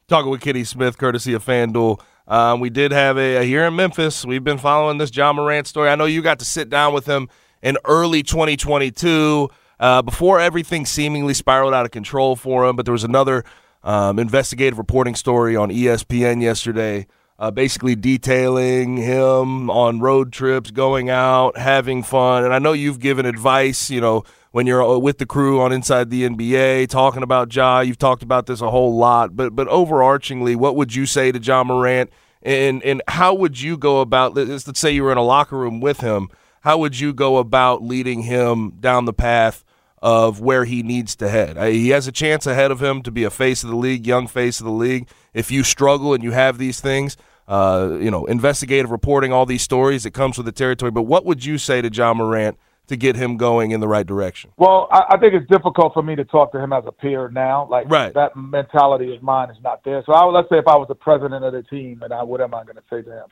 Talking 0.08 0.30
with 0.30 0.40
Kenny 0.40 0.64
Smith, 0.64 0.96
courtesy 0.98 1.34
of 1.34 1.44
FanDuel. 1.44 2.00
Um, 2.28 2.60
we 2.60 2.70
did 2.70 2.90
have 2.90 3.18
a, 3.18 3.44
here 3.44 3.64
in 3.64 3.76
Memphis. 3.76 4.24
We've 4.24 4.42
been 4.42 4.58
following 4.58 4.98
this 4.98 5.14
Ja 5.14 5.32
Morant 5.32 5.66
story. 5.66 5.90
I 5.90 5.94
know 5.94 6.06
you 6.06 6.22
got 6.22 6.38
to 6.40 6.44
sit 6.44 6.70
down 6.70 6.94
with 6.94 7.06
him 7.06 7.28
in 7.62 7.76
early 7.84 8.22
2022 8.22 9.48
uh, 9.78 10.02
before 10.02 10.40
everything 10.40 10.86
seemingly 10.86 11.34
spiraled 11.34 11.74
out 11.74 11.84
of 11.84 11.90
control 11.90 12.36
for 12.36 12.66
him. 12.66 12.76
But 12.76 12.86
there 12.86 12.92
was 12.92 13.04
another 13.04 13.44
um, 13.82 14.18
investigative 14.18 14.78
reporting 14.78 15.14
story 15.14 15.56
on 15.56 15.70
ESPN 15.70 16.42
yesterday, 16.42 17.06
uh, 17.38 17.50
basically 17.50 17.94
detailing 17.94 18.96
him 18.96 19.70
on 19.70 20.00
road 20.00 20.32
trips, 20.32 20.70
going 20.70 21.08
out, 21.10 21.56
having 21.56 22.02
fun. 22.02 22.44
And 22.44 22.52
I 22.52 22.58
know 22.58 22.72
you've 22.72 23.00
given 23.00 23.26
advice, 23.26 23.90
you 23.90 24.00
know, 24.00 24.24
when 24.56 24.66
you're 24.66 24.82
uh, 24.82 24.96
with 24.96 25.18
the 25.18 25.26
crew 25.26 25.60
on 25.60 25.70
Inside 25.70 26.08
the 26.08 26.26
NBA, 26.26 26.88
talking 26.88 27.22
about 27.22 27.54
Ja. 27.54 27.80
You've 27.80 27.98
talked 27.98 28.22
about 28.22 28.46
this 28.46 28.62
a 28.62 28.70
whole 28.70 28.96
lot, 28.96 29.36
but 29.36 29.54
but 29.54 29.68
overarchingly, 29.68 30.56
what 30.56 30.76
would 30.76 30.94
you 30.94 31.04
say 31.04 31.30
to 31.30 31.38
Ja 31.38 31.62
Morant, 31.62 32.10
and 32.42 32.82
and 32.82 33.02
how 33.06 33.34
would 33.34 33.60
you 33.60 33.76
go 33.76 34.00
about? 34.00 34.34
Let's 34.34 34.80
say 34.80 34.92
you 34.92 35.04
were 35.04 35.12
in 35.12 35.18
a 35.18 35.22
locker 35.22 35.58
room 35.58 35.80
with 35.80 36.00
him. 36.00 36.30
How 36.62 36.78
would 36.78 36.98
you 36.98 37.12
go 37.12 37.36
about 37.36 37.82
leading 37.82 38.22
him 38.22 38.70
down 38.80 39.04
the 39.04 39.12
path 39.12 39.62
of 40.06 40.40
where 40.40 40.64
he 40.64 40.84
needs 40.84 41.16
to 41.16 41.28
head? 41.28 41.56
He 41.72 41.88
has 41.88 42.06
a 42.06 42.12
chance 42.12 42.46
ahead 42.46 42.70
of 42.70 42.80
him 42.80 43.02
to 43.02 43.10
be 43.10 43.24
a 43.24 43.30
face 43.30 43.64
of 43.64 43.70
the 43.70 43.76
league, 43.76 44.06
young 44.06 44.28
face 44.28 44.60
of 44.60 44.64
the 44.64 44.70
league. 44.70 45.08
If 45.34 45.50
you 45.50 45.64
struggle 45.64 46.14
and 46.14 46.22
you 46.22 46.30
have 46.30 46.58
these 46.58 46.80
things, 46.80 47.16
uh, 47.48 47.98
you 48.00 48.12
know, 48.12 48.24
investigative 48.26 48.92
reporting, 48.92 49.32
all 49.32 49.46
these 49.46 49.62
stories, 49.62 50.06
it 50.06 50.12
comes 50.12 50.36
with 50.36 50.46
the 50.46 50.52
territory. 50.52 50.92
But 50.92 51.02
what 51.02 51.24
would 51.24 51.44
you 51.44 51.58
say 51.58 51.82
to 51.82 51.92
Ja 51.92 52.14
Morant 52.14 52.56
to 52.86 52.96
get 52.96 53.16
him 53.16 53.36
going 53.36 53.72
in 53.72 53.80
the 53.80 53.88
right 53.88 54.06
direction? 54.06 54.52
Well, 54.56 54.86
I, 54.92 55.14
I 55.14 55.18
think 55.18 55.34
it's 55.34 55.50
difficult 55.50 55.92
for 55.92 56.04
me 56.04 56.14
to 56.14 56.24
talk 56.24 56.52
to 56.52 56.60
him 56.60 56.72
as 56.72 56.84
a 56.86 56.92
peer 56.92 57.28
now. 57.28 57.66
Like 57.68 57.90
Right. 57.90 58.14
that 58.14 58.36
mentality 58.36 59.12
of 59.12 59.24
mine 59.24 59.50
is 59.50 59.56
not 59.60 59.82
there. 59.84 60.04
So 60.06 60.12
I 60.12 60.24
would, 60.24 60.30
let's 60.30 60.48
say 60.48 60.58
if 60.58 60.68
I 60.68 60.76
was 60.76 60.86
the 60.86 60.94
president 60.94 61.44
of 61.44 61.52
the 61.52 61.64
team, 61.64 62.02
and 62.02 62.12
I 62.12 62.22
what 62.22 62.40
am 62.40 62.54
I 62.54 62.62
going 62.62 62.76
to 62.76 62.82
say 62.88 63.02
to 63.02 63.10
him? 63.10 63.26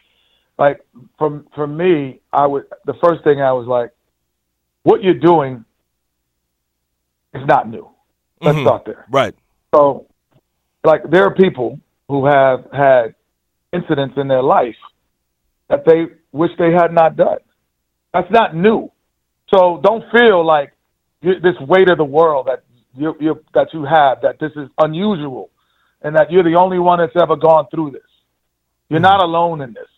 Like 0.59 0.85
from 1.19 1.47
for 1.55 1.69
me, 1.69 2.21
I 2.33 2.49
would 2.49 2.65
the 2.85 2.95
first 2.95 3.23
thing 3.23 3.41
I 3.41 3.53
was 3.53 3.69
like, 3.69 3.93
what 4.83 5.05
you're 5.05 5.15
doing 5.15 5.65
is 7.35 7.47
not 7.47 7.69
new. 7.69 7.89
Let's 8.41 8.59
Mhm. 8.59 8.63
start 8.63 8.85
there. 8.85 9.07
Right. 9.11 9.35
So, 9.75 10.07
like, 10.85 11.03
there 11.05 11.25
are 11.25 11.35
people 11.35 11.79
who 12.09 12.27
have 12.27 12.71
had 12.73 13.15
incidents 13.73 14.17
in 14.17 14.29
their 14.29 14.43
life 14.43 14.77
that 15.69 15.85
they 15.85 16.07
wish 16.33 16.51
they 16.59 16.73
had 16.73 16.93
not 16.93 17.17
done. 17.17 17.39
That's 18.13 18.31
not 18.31 18.55
new. 18.55 18.91
So 19.53 19.81
don't 19.83 20.05
feel 20.11 20.45
like 20.45 20.73
this 21.21 21.59
weight 21.61 21.89
of 21.89 21.99
the 21.99 22.05
world 22.05 22.47
that 22.47 22.63
you, 22.97 23.17
you 23.19 23.43
that 23.55 23.73
you 23.73 23.85
have 23.85 24.21
that 24.21 24.39
this 24.39 24.53
is 24.57 24.69
unusual, 24.79 25.51
and 26.03 26.15
that 26.15 26.31
you're 26.31 26.45
the 26.45 26.55
only 26.55 26.79
one 26.79 26.99
that's 26.99 27.17
ever 27.21 27.35
gone 27.35 27.67
through 27.71 27.91
this. 27.91 28.03
You're 28.89 29.01
not 29.01 29.23
alone 29.23 29.61
in 29.63 29.73
this. 29.73 29.89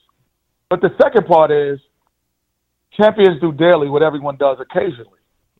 But 0.70 0.80
the 0.80 0.94
second 1.00 1.26
part 1.26 1.50
is 1.50 1.78
champions 2.92 3.40
do 3.40 3.52
daily 3.52 3.88
what 3.88 4.02
everyone 4.02 4.36
does 4.36 4.58
occasionally. 4.60 5.15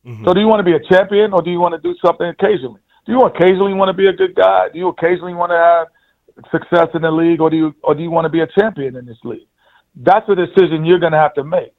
Mm-hmm. 0.07 0.23
So 0.25 0.33
do 0.33 0.39
you 0.39 0.47
want 0.47 0.59
to 0.59 0.63
be 0.63 0.73
a 0.73 0.79
champion 0.87 1.33
or 1.33 1.41
do 1.41 1.51
you 1.51 1.59
want 1.59 1.75
to 1.75 1.81
do 1.81 1.93
something 2.03 2.27
occasionally? 2.27 2.79
Do 3.05 3.11
you 3.11 3.21
occasionally 3.21 3.73
want 3.73 3.89
to 3.89 3.93
be 3.93 4.07
a 4.07 4.13
good 4.13 4.35
guy? 4.35 4.69
Do 4.71 4.79
you 4.79 4.87
occasionally 4.87 5.33
want 5.33 5.51
to 5.51 5.57
have 5.57 5.87
success 6.51 6.87
in 6.93 7.01
the 7.01 7.11
league 7.11 7.41
or 7.41 7.49
do 7.49 7.57
you 7.57 7.75
or 7.83 7.93
do 7.93 8.01
you 8.01 8.11
want 8.11 8.25
to 8.25 8.29
be 8.29 8.41
a 8.41 8.47
champion 8.47 8.95
in 8.95 9.05
this 9.05 9.17
league? 9.23 9.47
That's 9.95 10.27
a 10.29 10.35
decision 10.35 10.85
you're 10.85 10.99
going 10.99 11.11
to 11.11 11.17
have 11.19 11.33
to 11.33 11.43
make. 11.43 11.73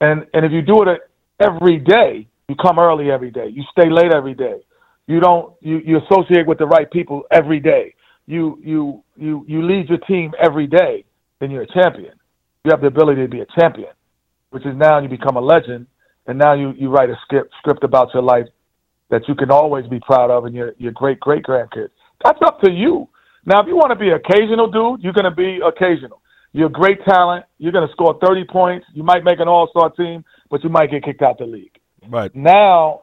And 0.00 0.26
and 0.32 0.46
if 0.46 0.52
you 0.52 0.62
do 0.62 0.82
it 0.82 1.00
every 1.38 1.78
day, 1.78 2.26
you 2.48 2.54
come 2.56 2.78
early 2.78 3.10
every 3.10 3.30
day. 3.30 3.48
You 3.48 3.62
stay 3.72 3.90
late 3.90 4.12
every 4.14 4.34
day. 4.34 4.60
You 5.06 5.20
don't 5.20 5.54
you, 5.60 5.80
you 5.84 6.00
associate 6.00 6.46
with 6.46 6.58
the 6.58 6.66
right 6.66 6.90
people 6.90 7.24
every 7.30 7.60
day. 7.60 7.94
You 8.26 8.58
you 8.62 9.02
you 9.16 9.44
you 9.46 9.62
lead 9.62 9.88
your 9.88 9.98
team 9.98 10.32
every 10.40 10.66
day, 10.66 11.04
then 11.40 11.50
you're 11.50 11.62
a 11.62 11.72
champion. 11.72 12.14
You 12.64 12.70
have 12.70 12.80
the 12.80 12.88
ability 12.88 13.22
to 13.22 13.28
be 13.28 13.40
a 13.40 13.46
champion, 13.58 13.90
which 14.50 14.64
is 14.64 14.74
now 14.76 14.98
you 14.98 15.08
become 15.08 15.36
a 15.36 15.40
legend 15.40 15.86
and 16.26 16.38
now 16.38 16.54
you, 16.54 16.72
you 16.76 16.88
write 16.88 17.10
a 17.10 17.18
script 17.22 17.52
script 17.58 17.84
about 17.84 18.12
your 18.14 18.22
life 18.22 18.46
that 19.10 19.22
you 19.28 19.34
can 19.34 19.50
always 19.50 19.86
be 19.86 20.00
proud 20.00 20.30
of 20.30 20.44
and 20.44 20.54
your 20.54 20.74
your 20.78 20.92
great 20.92 21.20
great 21.20 21.44
grandkids. 21.44 21.90
That's 22.24 22.38
up 22.44 22.60
to 22.62 22.70
you. 22.70 23.08
Now, 23.44 23.60
if 23.60 23.68
you 23.68 23.76
want 23.76 23.90
to 23.90 23.96
be 23.96 24.08
an 24.08 24.14
occasional, 24.14 24.68
dude, 24.68 25.02
you're 25.02 25.12
going 25.12 25.24
to 25.24 25.30
be 25.30 25.60
occasional. 25.64 26.20
You're 26.52 26.66
a 26.66 26.70
great 26.70 27.04
talent. 27.04 27.44
You're 27.58 27.70
going 27.70 27.86
to 27.86 27.92
score 27.92 28.18
30 28.20 28.44
points. 28.44 28.86
You 28.92 29.04
might 29.04 29.22
make 29.22 29.38
an 29.38 29.46
All 29.46 29.68
Star 29.68 29.90
team, 29.90 30.24
but 30.50 30.64
you 30.64 30.70
might 30.70 30.90
get 30.90 31.04
kicked 31.04 31.22
out 31.22 31.38
the 31.38 31.46
league. 31.46 31.78
Right. 32.08 32.34
Now, 32.34 33.02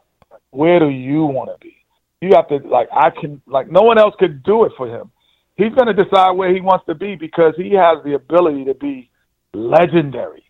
where 0.49 0.79
do 0.79 0.89
you 0.89 1.23
want 1.23 1.49
to 1.49 1.57
be? 1.65 1.75
You 2.21 2.31
have 2.35 2.47
to 2.49 2.57
like 2.67 2.87
I 2.91 3.09
can 3.09 3.41
like 3.47 3.69
no 3.69 3.81
one 3.81 3.97
else 3.97 4.15
could 4.17 4.43
do 4.43 4.65
it 4.65 4.71
for 4.77 4.87
him. 4.87 5.11
He's 5.55 5.73
going 5.73 5.93
to 5.95 6.03
decide 6.03 6.31
where 6.31 6.53
he 6.53 6.61
wants 6.61 6.85
to 6.87 6.95
be 6.95 7.15
because 7.15 7.53
he 7.57 7.73
has 7.73 8.03
the 8.03 8.15
ability 8.15 8.65
to 8.65 8.73
be 8.73 9.09
legendary. 9.53 10.43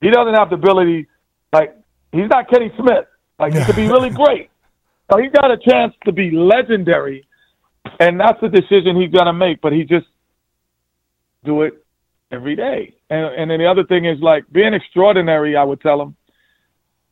He 0.00 0.10
doesn't 0.10 0.34
have 0.34 0.50
the 0.50 0.56
ability 0.56 1.08
like 1.52 1.76
he's 2.18 2.28
not 2.28 2.48
Kenny 2.48 2.72
Smith. 2.78 3.06
Like 3.38 3.54
he 3.54 3.64
could 3.64 3.76
be 3.76 3.88
really 3.88 4.10
great. 4.24 4.50
So 5.10 5.18
he 5.18 5.28
got 5.28 5.50
a 5.50 5.56
chance 5.56 5.94
to 6.04 6.12
be 6.12 6.30
legendary, 6.30 7.26
and 8.00 8.18
that's 8.18 8.40
the 8.40 8.48
decision 8.48 9.00
he's 9.00 9.12
gonna 9.12 9.32
make. 9.32 9.60
But 9.60 9.72
he 9.72 9.84
just 9.84 10.06
do 11.44 11.62
it 11.62 11.84
every 12.30 12.56
day. 12.56 12.94
And 13.10 13.26
and 13.34 13.50
then 13.50 13.58
the 13.58 13.66
other 13.66 13.84
thing 13.84 14.04
is 14.04 14.20
like 14.20 14.44
being 14.52 14.74
extraordinary. 14.74 15.56
I 15.56 15.64
would 15.64 15.80
tell 15.80 16.00
him, 16.00 16.16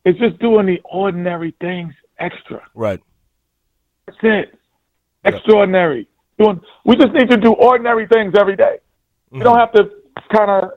is 0.05 0.15
just 0.17 0.39
doing 0.39 0.65
the 0.65 0.79
ordinary 0.85 1.55
things 1.59 1.93
extra. 2.19 2.61
Right. 2.73 3.01
That's 4.05 4.17
it. 4.21 4.59
Extraordinary. 5.23 6.07
Doing. 6.37 6.61
We 6.85 6.95
just 6.95 7.13
need 7.13 7.29
to 7.29 7.37
do 7.37 7.53
ordinary 7.53 8.07
things 8.07 8.35
every 8.37 8.55
day. 8.55 8.77
You 9.31 9.41
don't 9.41 9.57
mm-hmm. 9.57 9.59
have 9.59 9.71
to 9.73 9.89
kind 10.35 10.51
of 10.51 10.71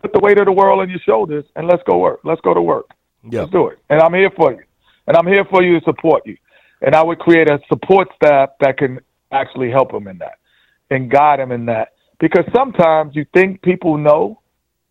put 0.00 0.12
the 0.12 0.20
weight 0.20 0.38
of 0.38 0.46
the 0.46 0.52
world 0.52 0.80
on 0.80 0.88
your 0.88 1.00
shoulders 1.00 1.44
and 1.56 1.66
let's 1.66 1.82
go 1.84 1.98
work. 1.98 2.20
Let's 2.24 2.40
go 2.40 2.54
to 2.54 2.62
work. 2.62 2.90
Yeah. 3.30 3.40
Let's 3.40 3.52
do 3.52 3.68
it. 3.68 3.78
And 3.88 4.00
I'm 4.00 4.14
here 4.14 4.30
for 4.30 4.52
you. 4.52 4.62
And 5.06 5.16
I'm 5.16 5.26
here 5.26 5.44
for 5.44 5.62
you 5.62 5.78
to 5.78 5.84
support 5.84 6.26
you. 6.26 6.36
And 6.82 6.94
I 6.94 7.02
would 7.02 7.18
create 7.18 7.48
a 7.50 7.60
support 7.68 8.08
staff 8.16 8.50
that 8.60 8.78
can 8.78 9.00
actually 9.32 9.70
help 9.70 9.92
him 9.92 10.08
in 10.08 10.18
that 10.18 10.38
and 10.90 11.10
guide 11.10 11.40
him 11.40 11.52
in 11.52 11.66
that. 11.66 11.92
Because 12.18 12.44
sometimes 12.54 13.14
you 13.14 13.26
think 13.34 13.62
people 13.62 13.98
know 13.98 14.40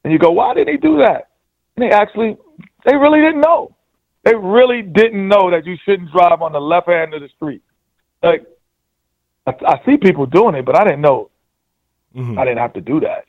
and 0.04 0.14
you 0.14 0.20
go, 0.20 0.32
why 0.32 0.54
didn't 0.54 0.74
he 0.74 0.78
do 0.78 0.98
that? 0.98 1.30
And 1.76 1.84
they 1.84 1.90
actually, 1.96 2.38
they 2.86 2.96
really 2.96 3.20
didn't 3.20 3.42
know. 3.42 3.76
They 4.24 4.36
really 4.36 4.82
didn't 4.82 5.28
know 5.28 5.52
that 5.52 5.66
you 5.66 5.76
shouldn't 5.86 6.12
drive 6.12 6.42
on 6.42 6.52
the 6.52 6.62
left 6.62 6.88
hand 6.88 7.14
of 7.14 7.22
the 7.22 7.30
street. 7.30 7.62
Like, 8.24 8.46
I, 9.46 9.54
I 9.66 9.82
see 9.86 9.98
people 9.98 10.26
doing 10.26 10.56
it, 10.56 10.66
but 10.66 10.76
I 10.80 10.84
didn't 10.84 11.02
know 11.02 11.30
Mhm. 12.16 12.40
I 12.40 12.46
didn't 12.46 12.60
have 12.60 12.74
to 12.74 12.82
do 12.82 13.02
that. 13.02 13.26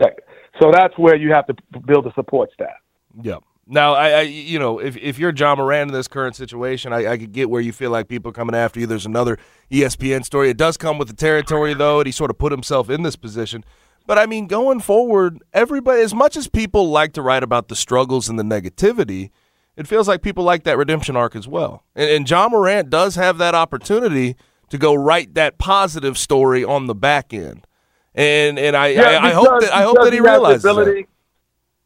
Like, 0.00 0.18
so 0.60 0.72
that's 0.72 0.96
where 0.98 1.14
you 1.14 1.32
have 1.32 1.46
to 1.46 1.54
build 1.86 2.06
a 2.06 2.12
support 2.14 2.52
staff. 2.52 2.76
Yeah. 3.22 3.38
Now, 3.66 3.94
I, 3.94 4.08
I, 4.10 4.20
you 4.22 4.58
know, 4.58 4.78
if 4.78 4.96
if 4.96 5.18
you're 5.18 5.32
Ja 5.34 5.54
Morant 5.54 5.90
in 5.90 5.94
this 5.94 6.06
current 6.08 6.36
situation, 6.36 6.92
I, 6.92 7.12
I 7.12 7.18
could 7.18 7.32
get 7.32 7.48
where 7.48 7.62
you 7.62 7.72
feel 7.72 7.90
like 7.90 8.08
people 8.08 8.28
are 8.30 8.34
coming 8.34 8.54
after 8.54 8.78
you. 8.78 8.86
There's 8.86 9.06
another 9.06 9.38
ESPN 9.70 10.24
story. 10.24 10.50
It 10.50 10.58
does 10.58 10.76
come 10.76 10.98
with 10.98 11.08
the 11.08 11.14
territory, 11.14 11.72
though, 11.72 12.00
and 12.00 12.06
he 12.06 12.12
sort 12.12 12.30
of 12.30 12.38
put 12.38 12.52
himself 12.52 12.90
in 12.90 13.02
this 13.02 13.16
position. 13.16 13.64
But 14.06 14.18
I 14.18 14.26
mean, 14.26 14.48
going 14.48 14.80
forward, 14.80 15.42
everybody, 15.54 16.02
as 16.02 16.14
much 16.14 16.36
as 16.36 16.46
people 16.46 16.90
like 16.90 17.14
to 17.14 17.22
write 17.22 17.42
about 17.42 17.68
the 17.68 17.76
struggles 17.76 18.28
and 18.28 18.38
the 18.38 18.42
negativity, 18.42 19.30
it 19.76 19.88
feels 19.88 20.06
like 20.06 20.20
people 20.20 20.44
like 20.44 20.64
that 20.64 20.76
redemption 20.76 21.16
arc 21.16 21.34
as 21.34 21.48
well. 21.48 21.84
And, 21.94 22.10
and 22.10 22.30
Ja 22.30 22.48
Morant 22.50 22.90
does 22.90 23.14
have 23.14 23.38
that 23.38 23.54
opportunity 23.54 24.36
to 24.68 24.76
go 24.76 24.94
write 24.94 25.34
that 25.34 25.56
positive 25.56 26.18
story 26.18 26.62
on 26.64 26.86
the 26.86 26.94
back 26.94 27.32
end. 27.32 27.66
And 28.14 28.58
and 28.58 28.76
I, 28.76 28.94
I, 28.94 29.28
I 29.28 29.30
hope 29.30 29.60
that 29.60 29.72
I 29.72 29.82
hope 29.82 29.96
that 30.02 30.12
he 30.12 30.20
realizes 30.20 30.62
that. 30.62 31.04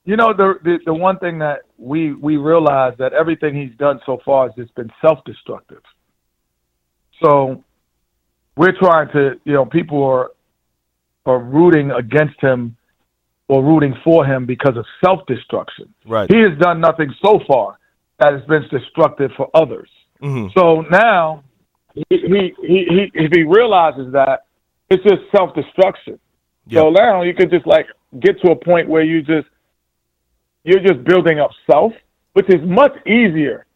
You 0.04 0.16
know, 0.16 0.32
the, 0.32 0.54
the 0.62 0.78
the 0.86 0.94
one 0.94 1.18
thing 1.18 1.38
that 1.38 1.60
we 1.78 2.12
we 2.12 2.36
realize 2.36 2.94
that 2.98 3.12
everything 3.12 3.54
he's 3.54 3.76
done 3.78 4.00
so 4.04 4.18
far 4.24 4.48
has 4.48 4.56
just 4.56 4.74
been 4.74 4.90
self 5.00 5.24
destructive. 5.24 5.82
So 7.22 7.64
we're 8.56 8.76
trying 8.78 9.08
to, 9.12 9.40
you 9.44 9.52
know, 9.52 9.64
people 9.64 10.02
are 10.02 10.30
are 11.24 11.38
rooting 11.38 11.90
against 11.92 12.40
him 12.40 12.76
or 13.46 13.64
rooting 13.64 13.94
for 14.04 14.26
him 14.26 14.44
because 14.44 14.76
of 14.76 14.84
self 15.04 15.24
destruction. 15.26 15.94
Right. 16.06 16.30
He 16.30 16.40
has 16.40 16.58
done 16.58 16.80
nothing 16.80 17.14
so 17.24 17.40
far 17.46 17.78
that 18.18 18.32
has 18.32 18.42
been 18.46 18.64
destructive 18.70 19.30
for 19.36 19.48
others. 19.54 19.88
Mhm. 20.20 20.52
So 20.54 20.80
now, 20.90 21.44
he, 21.94 22.04
he, 22.10 22.54
he, 22.60 22.84
he, 22.88 23.10
if 23.14 23.32
he 23.32 23.44
realizes 23.44 24.12
that, 24.12 24.46
it's 24.90 25.02
just 25.04 25.22
self 25.34 25.54
destruction. 25.54 26.18
So 26.72 26.90
now 26.90 27.22
you 27.22 27.34
could 27.34 27.50
just 27.50 27.66
like 27.66 27.86
get 28.20 28.40
to 28.42 28.50
a 28.50 28.56
point 28.56 28.88
where 28.88 29.02
you 29.02 29.22
just 29.22 29.48
you're 30.64 30.80
just 30.80 31.04
building 31.04 31.38
up 31.40 31.50
self, 31.70 31.92
which 32.32 32.48
is 32.48 32.60
much 32.62 32.94
easier 33.06 33.66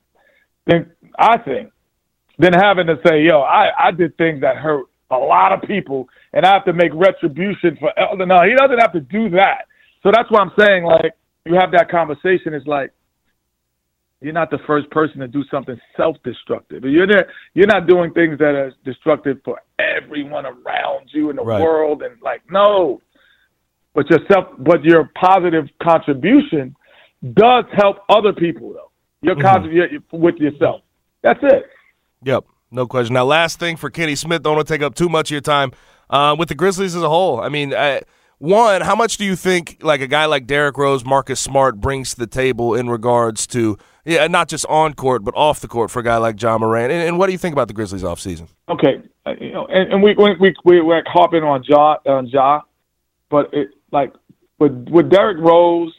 than 0.66 0.90
I 1.18 1.38
think 1.38 1.70
than 2.38 2.52
having 2.52 2.86
to 2.86 2.98
say, 3.06 3.22
"Yo, 3.22 3.40
I 3.40 3.70
I 3.78 3.90
did 3.90 4.16
things 4.16 4.40
that 4.40 4.56
hurt 4.56 4.86
a 5.10 5.16
lot 5.16 5.52
of 5.52 5.62
people, 5.62 6.08
and 6.32 6.44
I 6.44 6.52
have 6.52 6.64
to 6.66 6.72
make 6.72 6.92
retribution 6.94 7.76
for." 7.80 7.92
Elder. 7.98 8.26
No, 8.26 8.42
he 8.42 8.54
doesn't 8.54 8.78
have 8.78 8.92
to 8.92 9.00
do 9.00 9.28
that. 9.30 9.66
So 10.02 10.10
that's 10.12 10.30
what 10.30 10.40
I'm 10.42 10.52
saying. 10.58 10.84
Like 10.84 11.12
you 11.44 11.54
have 11.54 11.72
that 11.72 11.90
conversation. 11.90 12.54
It's 12.54 12.66
like 12.66 12.92
you're 14.20 14.32
not 14.32 14.50
the 14.50 14.58
first 14.66 14.88
person 14.90 15.18
to 15.18 15.26
do 15.26 15.42
something 15.50 15.76
self-destructive. 15.96 16.84
You're 16.84 17.06
not, 17.08 17.26
you're 17.54 17.66
not 17.66 17.88
doing 17.88 18.12
things 18.12 18.38
that 18.38 18.54
are 18.54 18.72
destructive 18.84 19.40
for 19.44 19.60
everyone 19.80 20.46
around 20.46 21.08
you 21.12 21.30
in 21.30 21.36
the 21.36 21.42
Right. 21.42 21.60
world, 21.60 22.02
and 22.02 22.20
like 22.22 22.42
no. 22.50 23.00
But 23.94 24.08
your 24.08 24.20
self, 24.30 24.46
but 24.58 24.82
your 24.84 25.10
positive 25.14 25.68
contribution 25.82 26.74
does 27.34 27.64
help 27.72 27.98
other 28.08 28.32
people 28.32 28.72
though. 28.72 28.90
Your 29.20 29.36
contribution 29.36 30.02
with 30.12 30.36
yourself. 30.36 30.82
That's 31.22 31.40
it. 31.42 31.64
Yep, 32.24 32.44
no 32.70 32.86
question. 32.86 33.14
Now, 33.14 33.24
last 33.24 33.58
thing 33.58 33.76
for 33.76 33.90
Kenny 33.90 34.16
Smith, 34.16 34.42
don't 34.42 34.56
want 34.56 34.66
to 34.66 34.74
take 34.74 34.82
up 34.82 34.94
too 34.94 35.08
much 35.08 35.28
of 35.30 35.32
your 35.32 35.40
time. 35.40 35.72
Uh, 36.10 36.34
with 36.38 36.48
the 36.48 36.54
Grizzlies 36.54 36.94
as 36.94 37.02
a 37.02 37.08
whole, 37.08 37.40
I 37.40 37.48
mean, 37.48 37.72
uh, 37.72 38.00
one, 38.38 38.80
how 38.80 38.96
much 38.96 39.18
do 39.18 39.24
you 39.24 39.36
think 39.36 39.78
like 39.82 40.00
a 40.00 40.08
guy 40.08 40.26
like 40.26 40.46
Derrick 40.46 40.76
Rose, 40.76 41.04
Marcus 41.04 41.40
Smart 41.40 41.80
brings 41.80 42.14
to 42.14 42.18
the 42.18 42.26
table 42.26 42.74
in 42.74 42.90
regards 42.90 43.46
to 43.48 43.78
yeah, 44.04 44.26
not 44.26 44.48
just 44.48 44.66
on 44.66 44.94
court 44.94 45.22
but 45.24 45.32
off 45.36 45.60
the 45.60 45.68
court 45.68 45.92
for 45.92 46.00
a 46.00 46.02
guy 46.02 46.16
like 46.16 46.42
Ja 46.42 46.58
Morant? 46.58 46.90
And, 46.90 47.08
and 47.08 47.18
what 47.18 47.26
do 47.26 47.32
you 47.32 47.38
think 47.38 47.52
about 47.52 47.68
the 47.68 47.74
Grizzlies 47.74 48.02
offseason? 48.02 48.48
Okay, 48.68 49.00
uh, 49.26 49.34
you 49.40 49.52
know, 49.52 49.66
and, 49.66 49.92
and 49.92 50.02
we 50.02 50.14
we 50.14 50.34
we 50.40 50.54
we 50.64 50.80
we're 50.80 51.04
harping 51.06 51.44
on 51.44 51.62
Ja 51.62 51.98
on 52.04 52.26
Ja, 52.26 52.62
but 53.30 53.48
it 53.54 53.68
like 53.92 54.12
with 54.58 54.88
with 54.90 55.10
Derrick 55.10 55.38
Rose, 55.38 55.94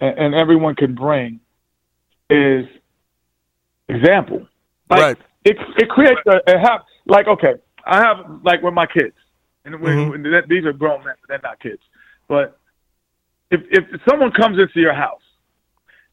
and, 0.00 0.18
and 0.18 0.34
everyone 0.34 0.74
can 0.74 0.94
bring 0.94 1.40
is 2.30 2.66
example. 3.88 4.46
Like, 4.88 5.00
Right. 5.00 5.18
It 5.44 5.56
it 5.76 5.88
creates 5.88 6.20
a, 6.26 6.40
a 6.48 6.58
have 6.58 6.82
like 7.06 7.28
okay, 7.28 7.54
I 7.84 7.98
have 7.98 8.40
like 8.42 8.62
with 8.62 8.74
my 8.74 8.86
kids, 8.86 9.14
and 9.64 9.80
when, 9.80 9.96
Mhm. 9.96 10.10
when 10.10 10.44
these 10.48 10.64
are 10.64 10.72
grown 10.72 11.04
men, 11.04 11.14
they're 11.28 11.40
not 11.42 11.60
kids, 11.60 11.82
but 12.26 12.58
if 13.50 13.60
if 13.70 13.84
someone 14.08 14.32
comes 14.32 14.58
into 14.58 14.80
your 14.80 14.92
house 14.92 15.22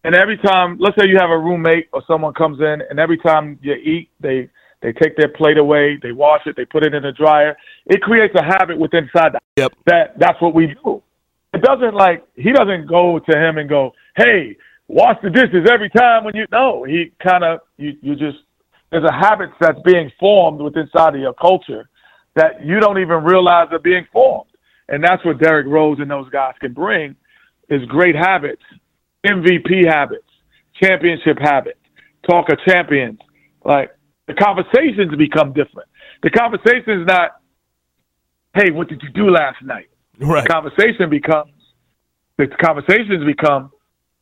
and 0.04 0.14
every 0.14 0.38
time, 0.38 0.78
let's 0.80 0.96
say 1.00 1.08
you 1.08 1.18
have 1.18 1.30
a 1.30 1.38
roommate 1.38 1.88
or 1.94 2.04
someone 2.06 2.34
comes 2.34 2.60
in, 2.60 2.84
and 2.90 3.00
every 3.00 3.18
time 3.18 3.58
you 3.62 3.74
eat, 3.74 4.10
they 4.20 4.50
they 4.84 4.92
take 4.92 5.16
their 5.16 5.30
plate 5.30 5.58
away, 5.58 5.98
they 6.04 6.12
wash 6.12 6.42
it, 6.46 6.56
they 6.58 6.66
put 6.66 6.86
it 6.86 6.94
in 6.94 7.04
the 7.04 7.14
dryer. 7.14 7.56
It 7.86 8.02
creates 8.02 8.36
a 8.36 8.44
habit 8.44 8.78
within 8.78 9.06
inside 9.06 9.38
Yep. 9.56 9.72
that 9.86 10.20
that's 10.20 10.40
what 10.42 10.54
we 10.54 10.76
do. 10.84 11.02
It 11.54 11.62
doesn't 11.62 11.96
like 11.96 12.24
he 12.36 12.52
doesn't 12.52 12.88
go 12.88 13.18
to 13.18 13.38
him 13.38 13.58
and 13.58 13.70
go, 13.70 13.94
"Hey, 14.18 14.58
wash 14.90 15.18
the 15.22 15.30
dishes 15.30 15.70
every 15.70 15.90
time 15.90 16.26
when 16.26 16.36
you." 16.36 16.46
No, 16.52 16.84
he 16.84 17.12
kind 17.20 17.44
of 17.44 17.62
you 17.78 17.96
you 18.02 18.16
just 18.16 18.40
there's 18.90 19.06
a 19.06 19.14
habit 19.14 19.52
that's 19.60 19.80
being 19.82 20.12
formed 20.20 20.60
within 20.60 20.84
inside 20.84 21.16
of 21.16 21.22
your 21.22 21.34
culture 21.34 21.88
that 22.36 22.66
you 22.66 22.80
don't 22.80 23.00
even 23.00 23.24
realize 23.24 23.70
are 23.72 23.80
being 23.80 24.06
formed, 24.12 24.52
and 24.90 25.02
that's 25.04 25.24
what 25.24 25.38
Derrick 25.38 25.68
Rose 25.68 26.00
and 26.00 26.12
those 26.12 26.30
guys 26.30 26.56
can 26.60 26.74
bring 26.74 27.16
is 27.70 27.86
great 27.86 28.16
habits, 28.16 28.64
MVP 29.26 29.86
habits, 29.86 30.28
championship 30.74 31.40
habits, 31.40 31.80
talk 32.28 32.50
of 32.50 32.60
champions. 32.68 33.20
Like 33.64 33.96
the 34.28 34.34
conversations 34.34 35.16
become 35.16 35.54
different. 35.54 35.90
The 36.22 36.30
conversation 36.30 37.02
is 37.02 37.08
not, 37.08 37.42
"Hey, 38.56 38.72
what 38.72 38.88
did 38.88 39.02
you 39.04 39.10
do 39.10 39.30
last 39.30 39.62
night?" 39.64 39.90
Right. 40.20 40.44
The 40.44 40.50
conversation 40.50 41.10
becomes 41.10 41.52
the 42.38 42.48
conversations 42.48 43.26
become 43.26 43.72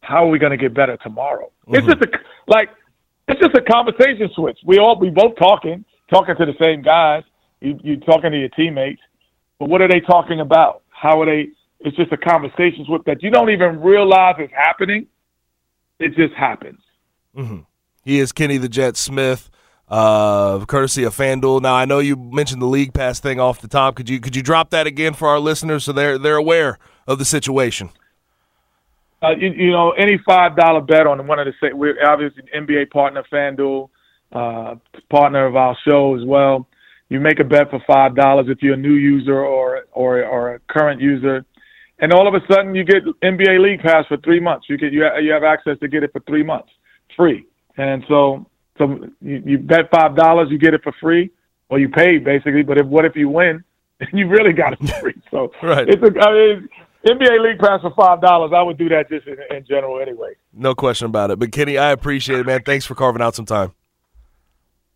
how 0.01 0.25
are 0.25 0.29
we 0.29 0.39
going 0.39 0.51
to 0.51 0.57
get 0.57 0.73
better 0.73 0.97
tomorrow? 0.97 1.51
It's 1.67 1.85
mm-hmm. 1.85 1.89
just 1.89 2.01
a 2.01 2.19
like 2.47 2.69
it's 3.27 3.39
just 3.39 3.55
a 3.55 3.61
conversation 3.61 4.29
switch. 4.35 4.59
We 4.65 4.79
all 4.79 4.99
we 4.99 5.09
both 5.09 5.35
talking, 5.37 5.85
talking 6.09 6.35
to 6.35 6.45
the 6.45 6.55
same 6.59 6.81
guys. 6.81 7.23
You 7.59 7.79
you 7.83 7.97
talking 7.97 8.31
to 8.31 8.37
your 8.37 8.49
teammates, 8.49 9.01
but 9.59 9.69
what 9.69 9.81
are 9.81 9.87
they 9.87 10.01
talking 10.01 10.39
about? 10.39 10.83
How 10.89 11.21
are 11.21 11.25
they? 11.25 11.49
It's 11.79 11.95
just 11.95 12.11
a 12.11 12.17
conversation 12.17 12.85
switch 12.85 13.03
that 13.05 13.23
you 13.23 13.31
don't 13.31 13.49
even 13.49 13.81
realize 13.81 14.35
is 14.39 14.49
happening. 14.55 15.07
It 15.99 16.15
just 16.15 16.33
happens. 16.33 16.79
Mm-hmm. 17.35 17.59
He 18.03 18.19
is 18.19 18.31
Kenny 18.31 18.57
the 18.57 18.69
Jet 18.69 18.97
Smith, 18.97 19.49
uh, 19.91 20.63
courtesy 20.65 21.03
of 21.03 21.13
FanDuel. 21.15 21.61
Now 21.61 21.75
I 21.75 21.83
know 21.83 21.99
you 21.99 22.15
mentioned 22.15 22.61
the 22.61 22.67
league 22.67 22.93
pass 22.93 23.19
thing 23.19 23.39
off 23.39 23.59
the 23.61 23.67
top. 23.67 23.95
Could 23.95 24.09
you 24.09 24.19
could 24.21 24.35
you 24.35 24.41
drop 24.41 24.69
that 24.69 24.87
again 24.87 25.13
for 25.13 25.27
our 25.27 25.39
listeners 25.39 25.83
so 25.83 25.91
they're 25.91 26.17
they're 26.17 26.37
aware 26.37 26.79
of 27.05 27.19
the 27.19 27.25
situation? 27.25 27.89
Uh, 29.21 29.35
you, 29.37 29.51
you 29.51 29.71
know, 29.71 29.91
any 29.91 30.17
five 30.25 30.55
dollar 30.55 30.81
bet 30.81 31.05
on 31.05 31.27
one 31.27 31.39
of 31.39 31.45
the 31.45 31.53
say 31.61 31.73
we're 31.73 31.95
obviously 32.07 32.43
an 32.53 32.65
NBA 32.65 32.89
partner, 32.89 33.23
FanDuel, 33.31 33.89
uh, 34.31 34.75
partner 35.09 35.45
of 35.45 35.57
our 35.57 35.77
show 35.85 36.15
as 36.15 36.25
well. 36.25 36.67
You 37.09 37.19
make 37.19 37.41
a 37.41 37.43
bet 37.43 37.69
for 37.69 37.83
five 37.85 38.15
dollars 38.15 38.47
if 38.47 38.63
you're 38.63 38.75
a 38.75 38.77
new 38.77 38.93
user 38.93 39.43
or 39.43 39.85
or 39.91 40.23
or 40.23 40.55
a 40.55 40.59
current 40.69 41.01
user, 41.01 41.45
and 41.99 42.13
all 42.13 42.29
of 42.29 42.33
a 42.33 42.39
sudden 42.49 42.73
you 42.73 42.85
get 42.85 43.03
NBA 43.21 43.59
League 43.59 43.81
Pass 43.81 44.05
for 44.07 44.15
three 44.17 44.39
months. 44.39 44.67
You 44.69 44.77
get 44.77 44.93
you 44.93 45.05
you 45.21 45.33
have 45.33 45.43
access 45.43 45.77
to 45.79 45.89
get 45.89 46.01
it 46.03 46.13
for 46.13 46.21
three 46.21 46.43
months 46.43 46.69
free, 47.17 47.45
and 47.75 48.05
so 48.07 48.45
so 48.81 49.07
you, 49.21 49.43
you 49.45 49.57
bet 49.59 49.89
five 49.91 50.15
dollars, 50.15 50.49
you 50.51 50.57
get 50.57 50.73
it 50.73 50.81
for 50.83 50.91
free, 50.99 51.29
or 51.69 51.79
you 51.79 51.89
pay 51.89 52.17
basically. 52.17 52.63
But 52.63 52.77
if 52.79 52.85
what 52.87 53.05
if 53.05 53.15
you 53.15 53.29
win? 53.29 53.63
You 54.11 54.27
really 54.27 54.51
got 54.51 54.73
it 54.73 54.79
for 54.79 54.99
free. 54.99 55.21
So 55.29 55.51
Right. 55.61 55.87
it's 55.87 56.01
a 56.01 56.07
I 56.19 56.33
mean, 56.33 56.69
NBA 57.05 57.39
League 57.43 57.59
Pass 57.59 57.81
for 57.81 57.93
five 57.95 58.19
dollars. 58.19 58.51
I 58.55 58.63
would 58.63 58.77
do 58.77 58.89
that 58.89 59.07
just 59.09 59.27
in, 59.27 59.37
in 59.55 59.63
general 59.65 59.99
anyway. 60.01 60.33
No 60.53 60.73
question 60.73 61.05
about 61.05 61.29
it. 61.29 61.37
But 61.37 61.51
Kenny, 61.51 61.77
I 61.77 61.91
appreciate 61.91 62.39
it, 62.39 62.45
man. 62.47 62.61
Thanks 62.65 62.83
for 62.85 62.95
carving 62.95 63.21
out 63.21 63.35
some 63.35 63.45
time. 63.45 63.73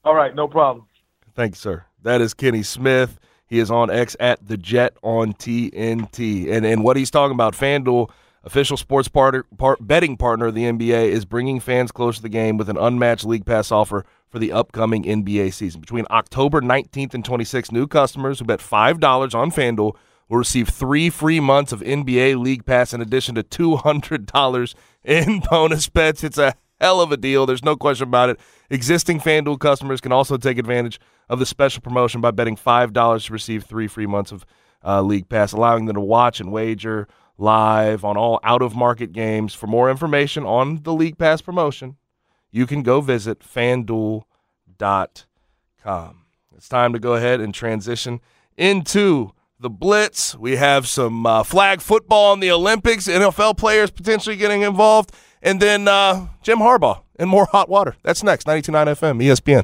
All 0.03 0.15
right, 0.15 0.33
no 0.33 0.47
problem. 0.47 0.87
Thank 1.35 1.51
you, 1.53 1.57
sir. 1.57 1.85
That 2.01 2.19
is 2.21 2.33
Kenny 2.33 2.63
Smith. 2.63 3.19
He 3.47 3.59
is 3.59 3.69
on 3.69 3.91
X 3.91 4.15
at 4.19 4.47
the 4.47 4.57
Jet 4.57 4.97
on 5.03 5.33
TNT, 5.33 6.51
and 6.51 6.65
and 6.65 6.83
what 6.83 6.97
he's 6.97 7.11
talking 7.11 7.35
about, 7.35 7.53
FanDuel, 7.53 8.09
official 8.45 8.77
sports 8.77 9.07
partner, 9.07 9.43
part, 9.57 9.85
betting 9.85 10.15
partner 10.15 10.47
of 10.47 10.55
the 10.55 10.63
NBA, 10.63 11.09
is 11.09 11.25
bringing 11.25 11.59
fans 11.59 11.91
close 11.91 12.17
to 12.17 12.21
the 12.21 12.29
game 12.29 12.57
with 12.57 12.69
an 12.69 12.77
unmatched 12.77 13.25
league 13.25 13.45
pass 13.45 13.71
offer 13.71 14.05
for 14.29 14.39
the 14.39 14.51
upcoming 14.51 15.03
NBA 15.03 15.53
season. 15.53 15.81
Between 15.81 16.05
October 16.09 16.61
19th 16.61 17.13
and 17.13 17.23
26th, 17.23 17.71
new 17.71 17.87
customers 17.87 18.39
who 18.39 18.45
bet 18.45 18.61
five 18.61 18.99
dollars 18.99 19.33
on 19.33 19.51
FanDuel 19.51 19.95
will 20.29 20.37
receive 20.37 20.69
three 20.69 21.09
free 21.09 21.39
months 21.39 21.71
of 21.71 21.81
NBA 21.81 22.41
League 22.41 22.65
Pass 22.65 22.93
in 22.93 23.01
addition 23.01 23.35
to 23.35 23.43
two 23.43 23.75
hundred 23.77 24.27
dollars 24.27 24.75
in 25.03 25.41
bonus 25.49 25.89
bets. 25.89 26.23
It's 26.23 26.37
a 26.37 26.55
hell 26.79 27.01
of 27.01 27.11
a 27.11 27.17
deal. 27.17 27.45
There's 27.45 27.63
no 27.63 27.75
question 27.75 28.07
about 28.07 28.29
it. 28.29 28.39
Existing 28.69 29.19
FanDuel 29.19 29.59
customers 29.59 30.01
can 30.01 30.11
also 30.11 30.37
take 30.37 30.57
advantage 30.57 30.99
of 31.29 31.39
the 31.39 31.45
special 31.45 31.81
promotion 31.81 32.21
by 32.21 32.31
betting 32.31 32.55
$5 32.55 33.25
to 33.25 33.33
receive 33.33 33.63
three 33.63 33.87
free 33.87 34.05
months 34.05 34.31
of 34.31 34.45
uh, 34.83 35.01
League 35.01 35.29
Pass, 35.29 35.53
allowing 35.53 35.85
them 35.85 35.95
to 35.95 36.01
watch 36.01 36.39
and 36.39 36.51
wager 36.51 37.07
live 37.37 38.03
on 38.03 38.17
all 38.17 38.39
out 38.43 38.61
of 38.61 38.75
market 38.75 39.11
games. 39.11 39.53
For 39.53 39.67
more 39.67 39.89
information 39.89 40.45
on 40.45 40.83
the 40.83 40.93
League 40.93 41.17
Pass 41.17 41.41
promotion, 41.41 41.97
you 42.51 42.65
can 42.65 42.83
go 42.83 43.01
visit 43.01 43.39
fanduel.com. 43.39 44.25
It's 46.55 46.69
time 46.69 46.93
to 46.93 46.99
go 46.99 47.15
ahead 47.15 47.41
and 47.41 47.53
transition 47.53 48.21
into 48.57 49.31
the 49.59 49.69
Blitz. 49.69 50.35
We 50.35 50.55
have 50.55 50.87
some 50.87 51.25
uh, 51.25 51.43
flag 51.43 51.81
football 51.81 52.33
in 52.33 52.39
the 52.39 52.51
Olympics, 52.51 53.07
NFL 53.07 53.57
players 53.57 53.91
potentially 53.91 54.35
getting 54.35 54.61
involved, 54.61 55.11
and 55.41 55.61
then 55.61 55.87
uh, 55.87 56.27
Jim 56.41 56.59
Harbaugh 56.59 57.01
and 57.17 57.29
more 57.29 57.45
hot 57.45 57.69
water. 57.69 57.95
That's 58.03 58.23
next. 58.23 58.47
92.9 58.47 58.87
FM, 58.87 59.23
ESPN. 59.23 59.63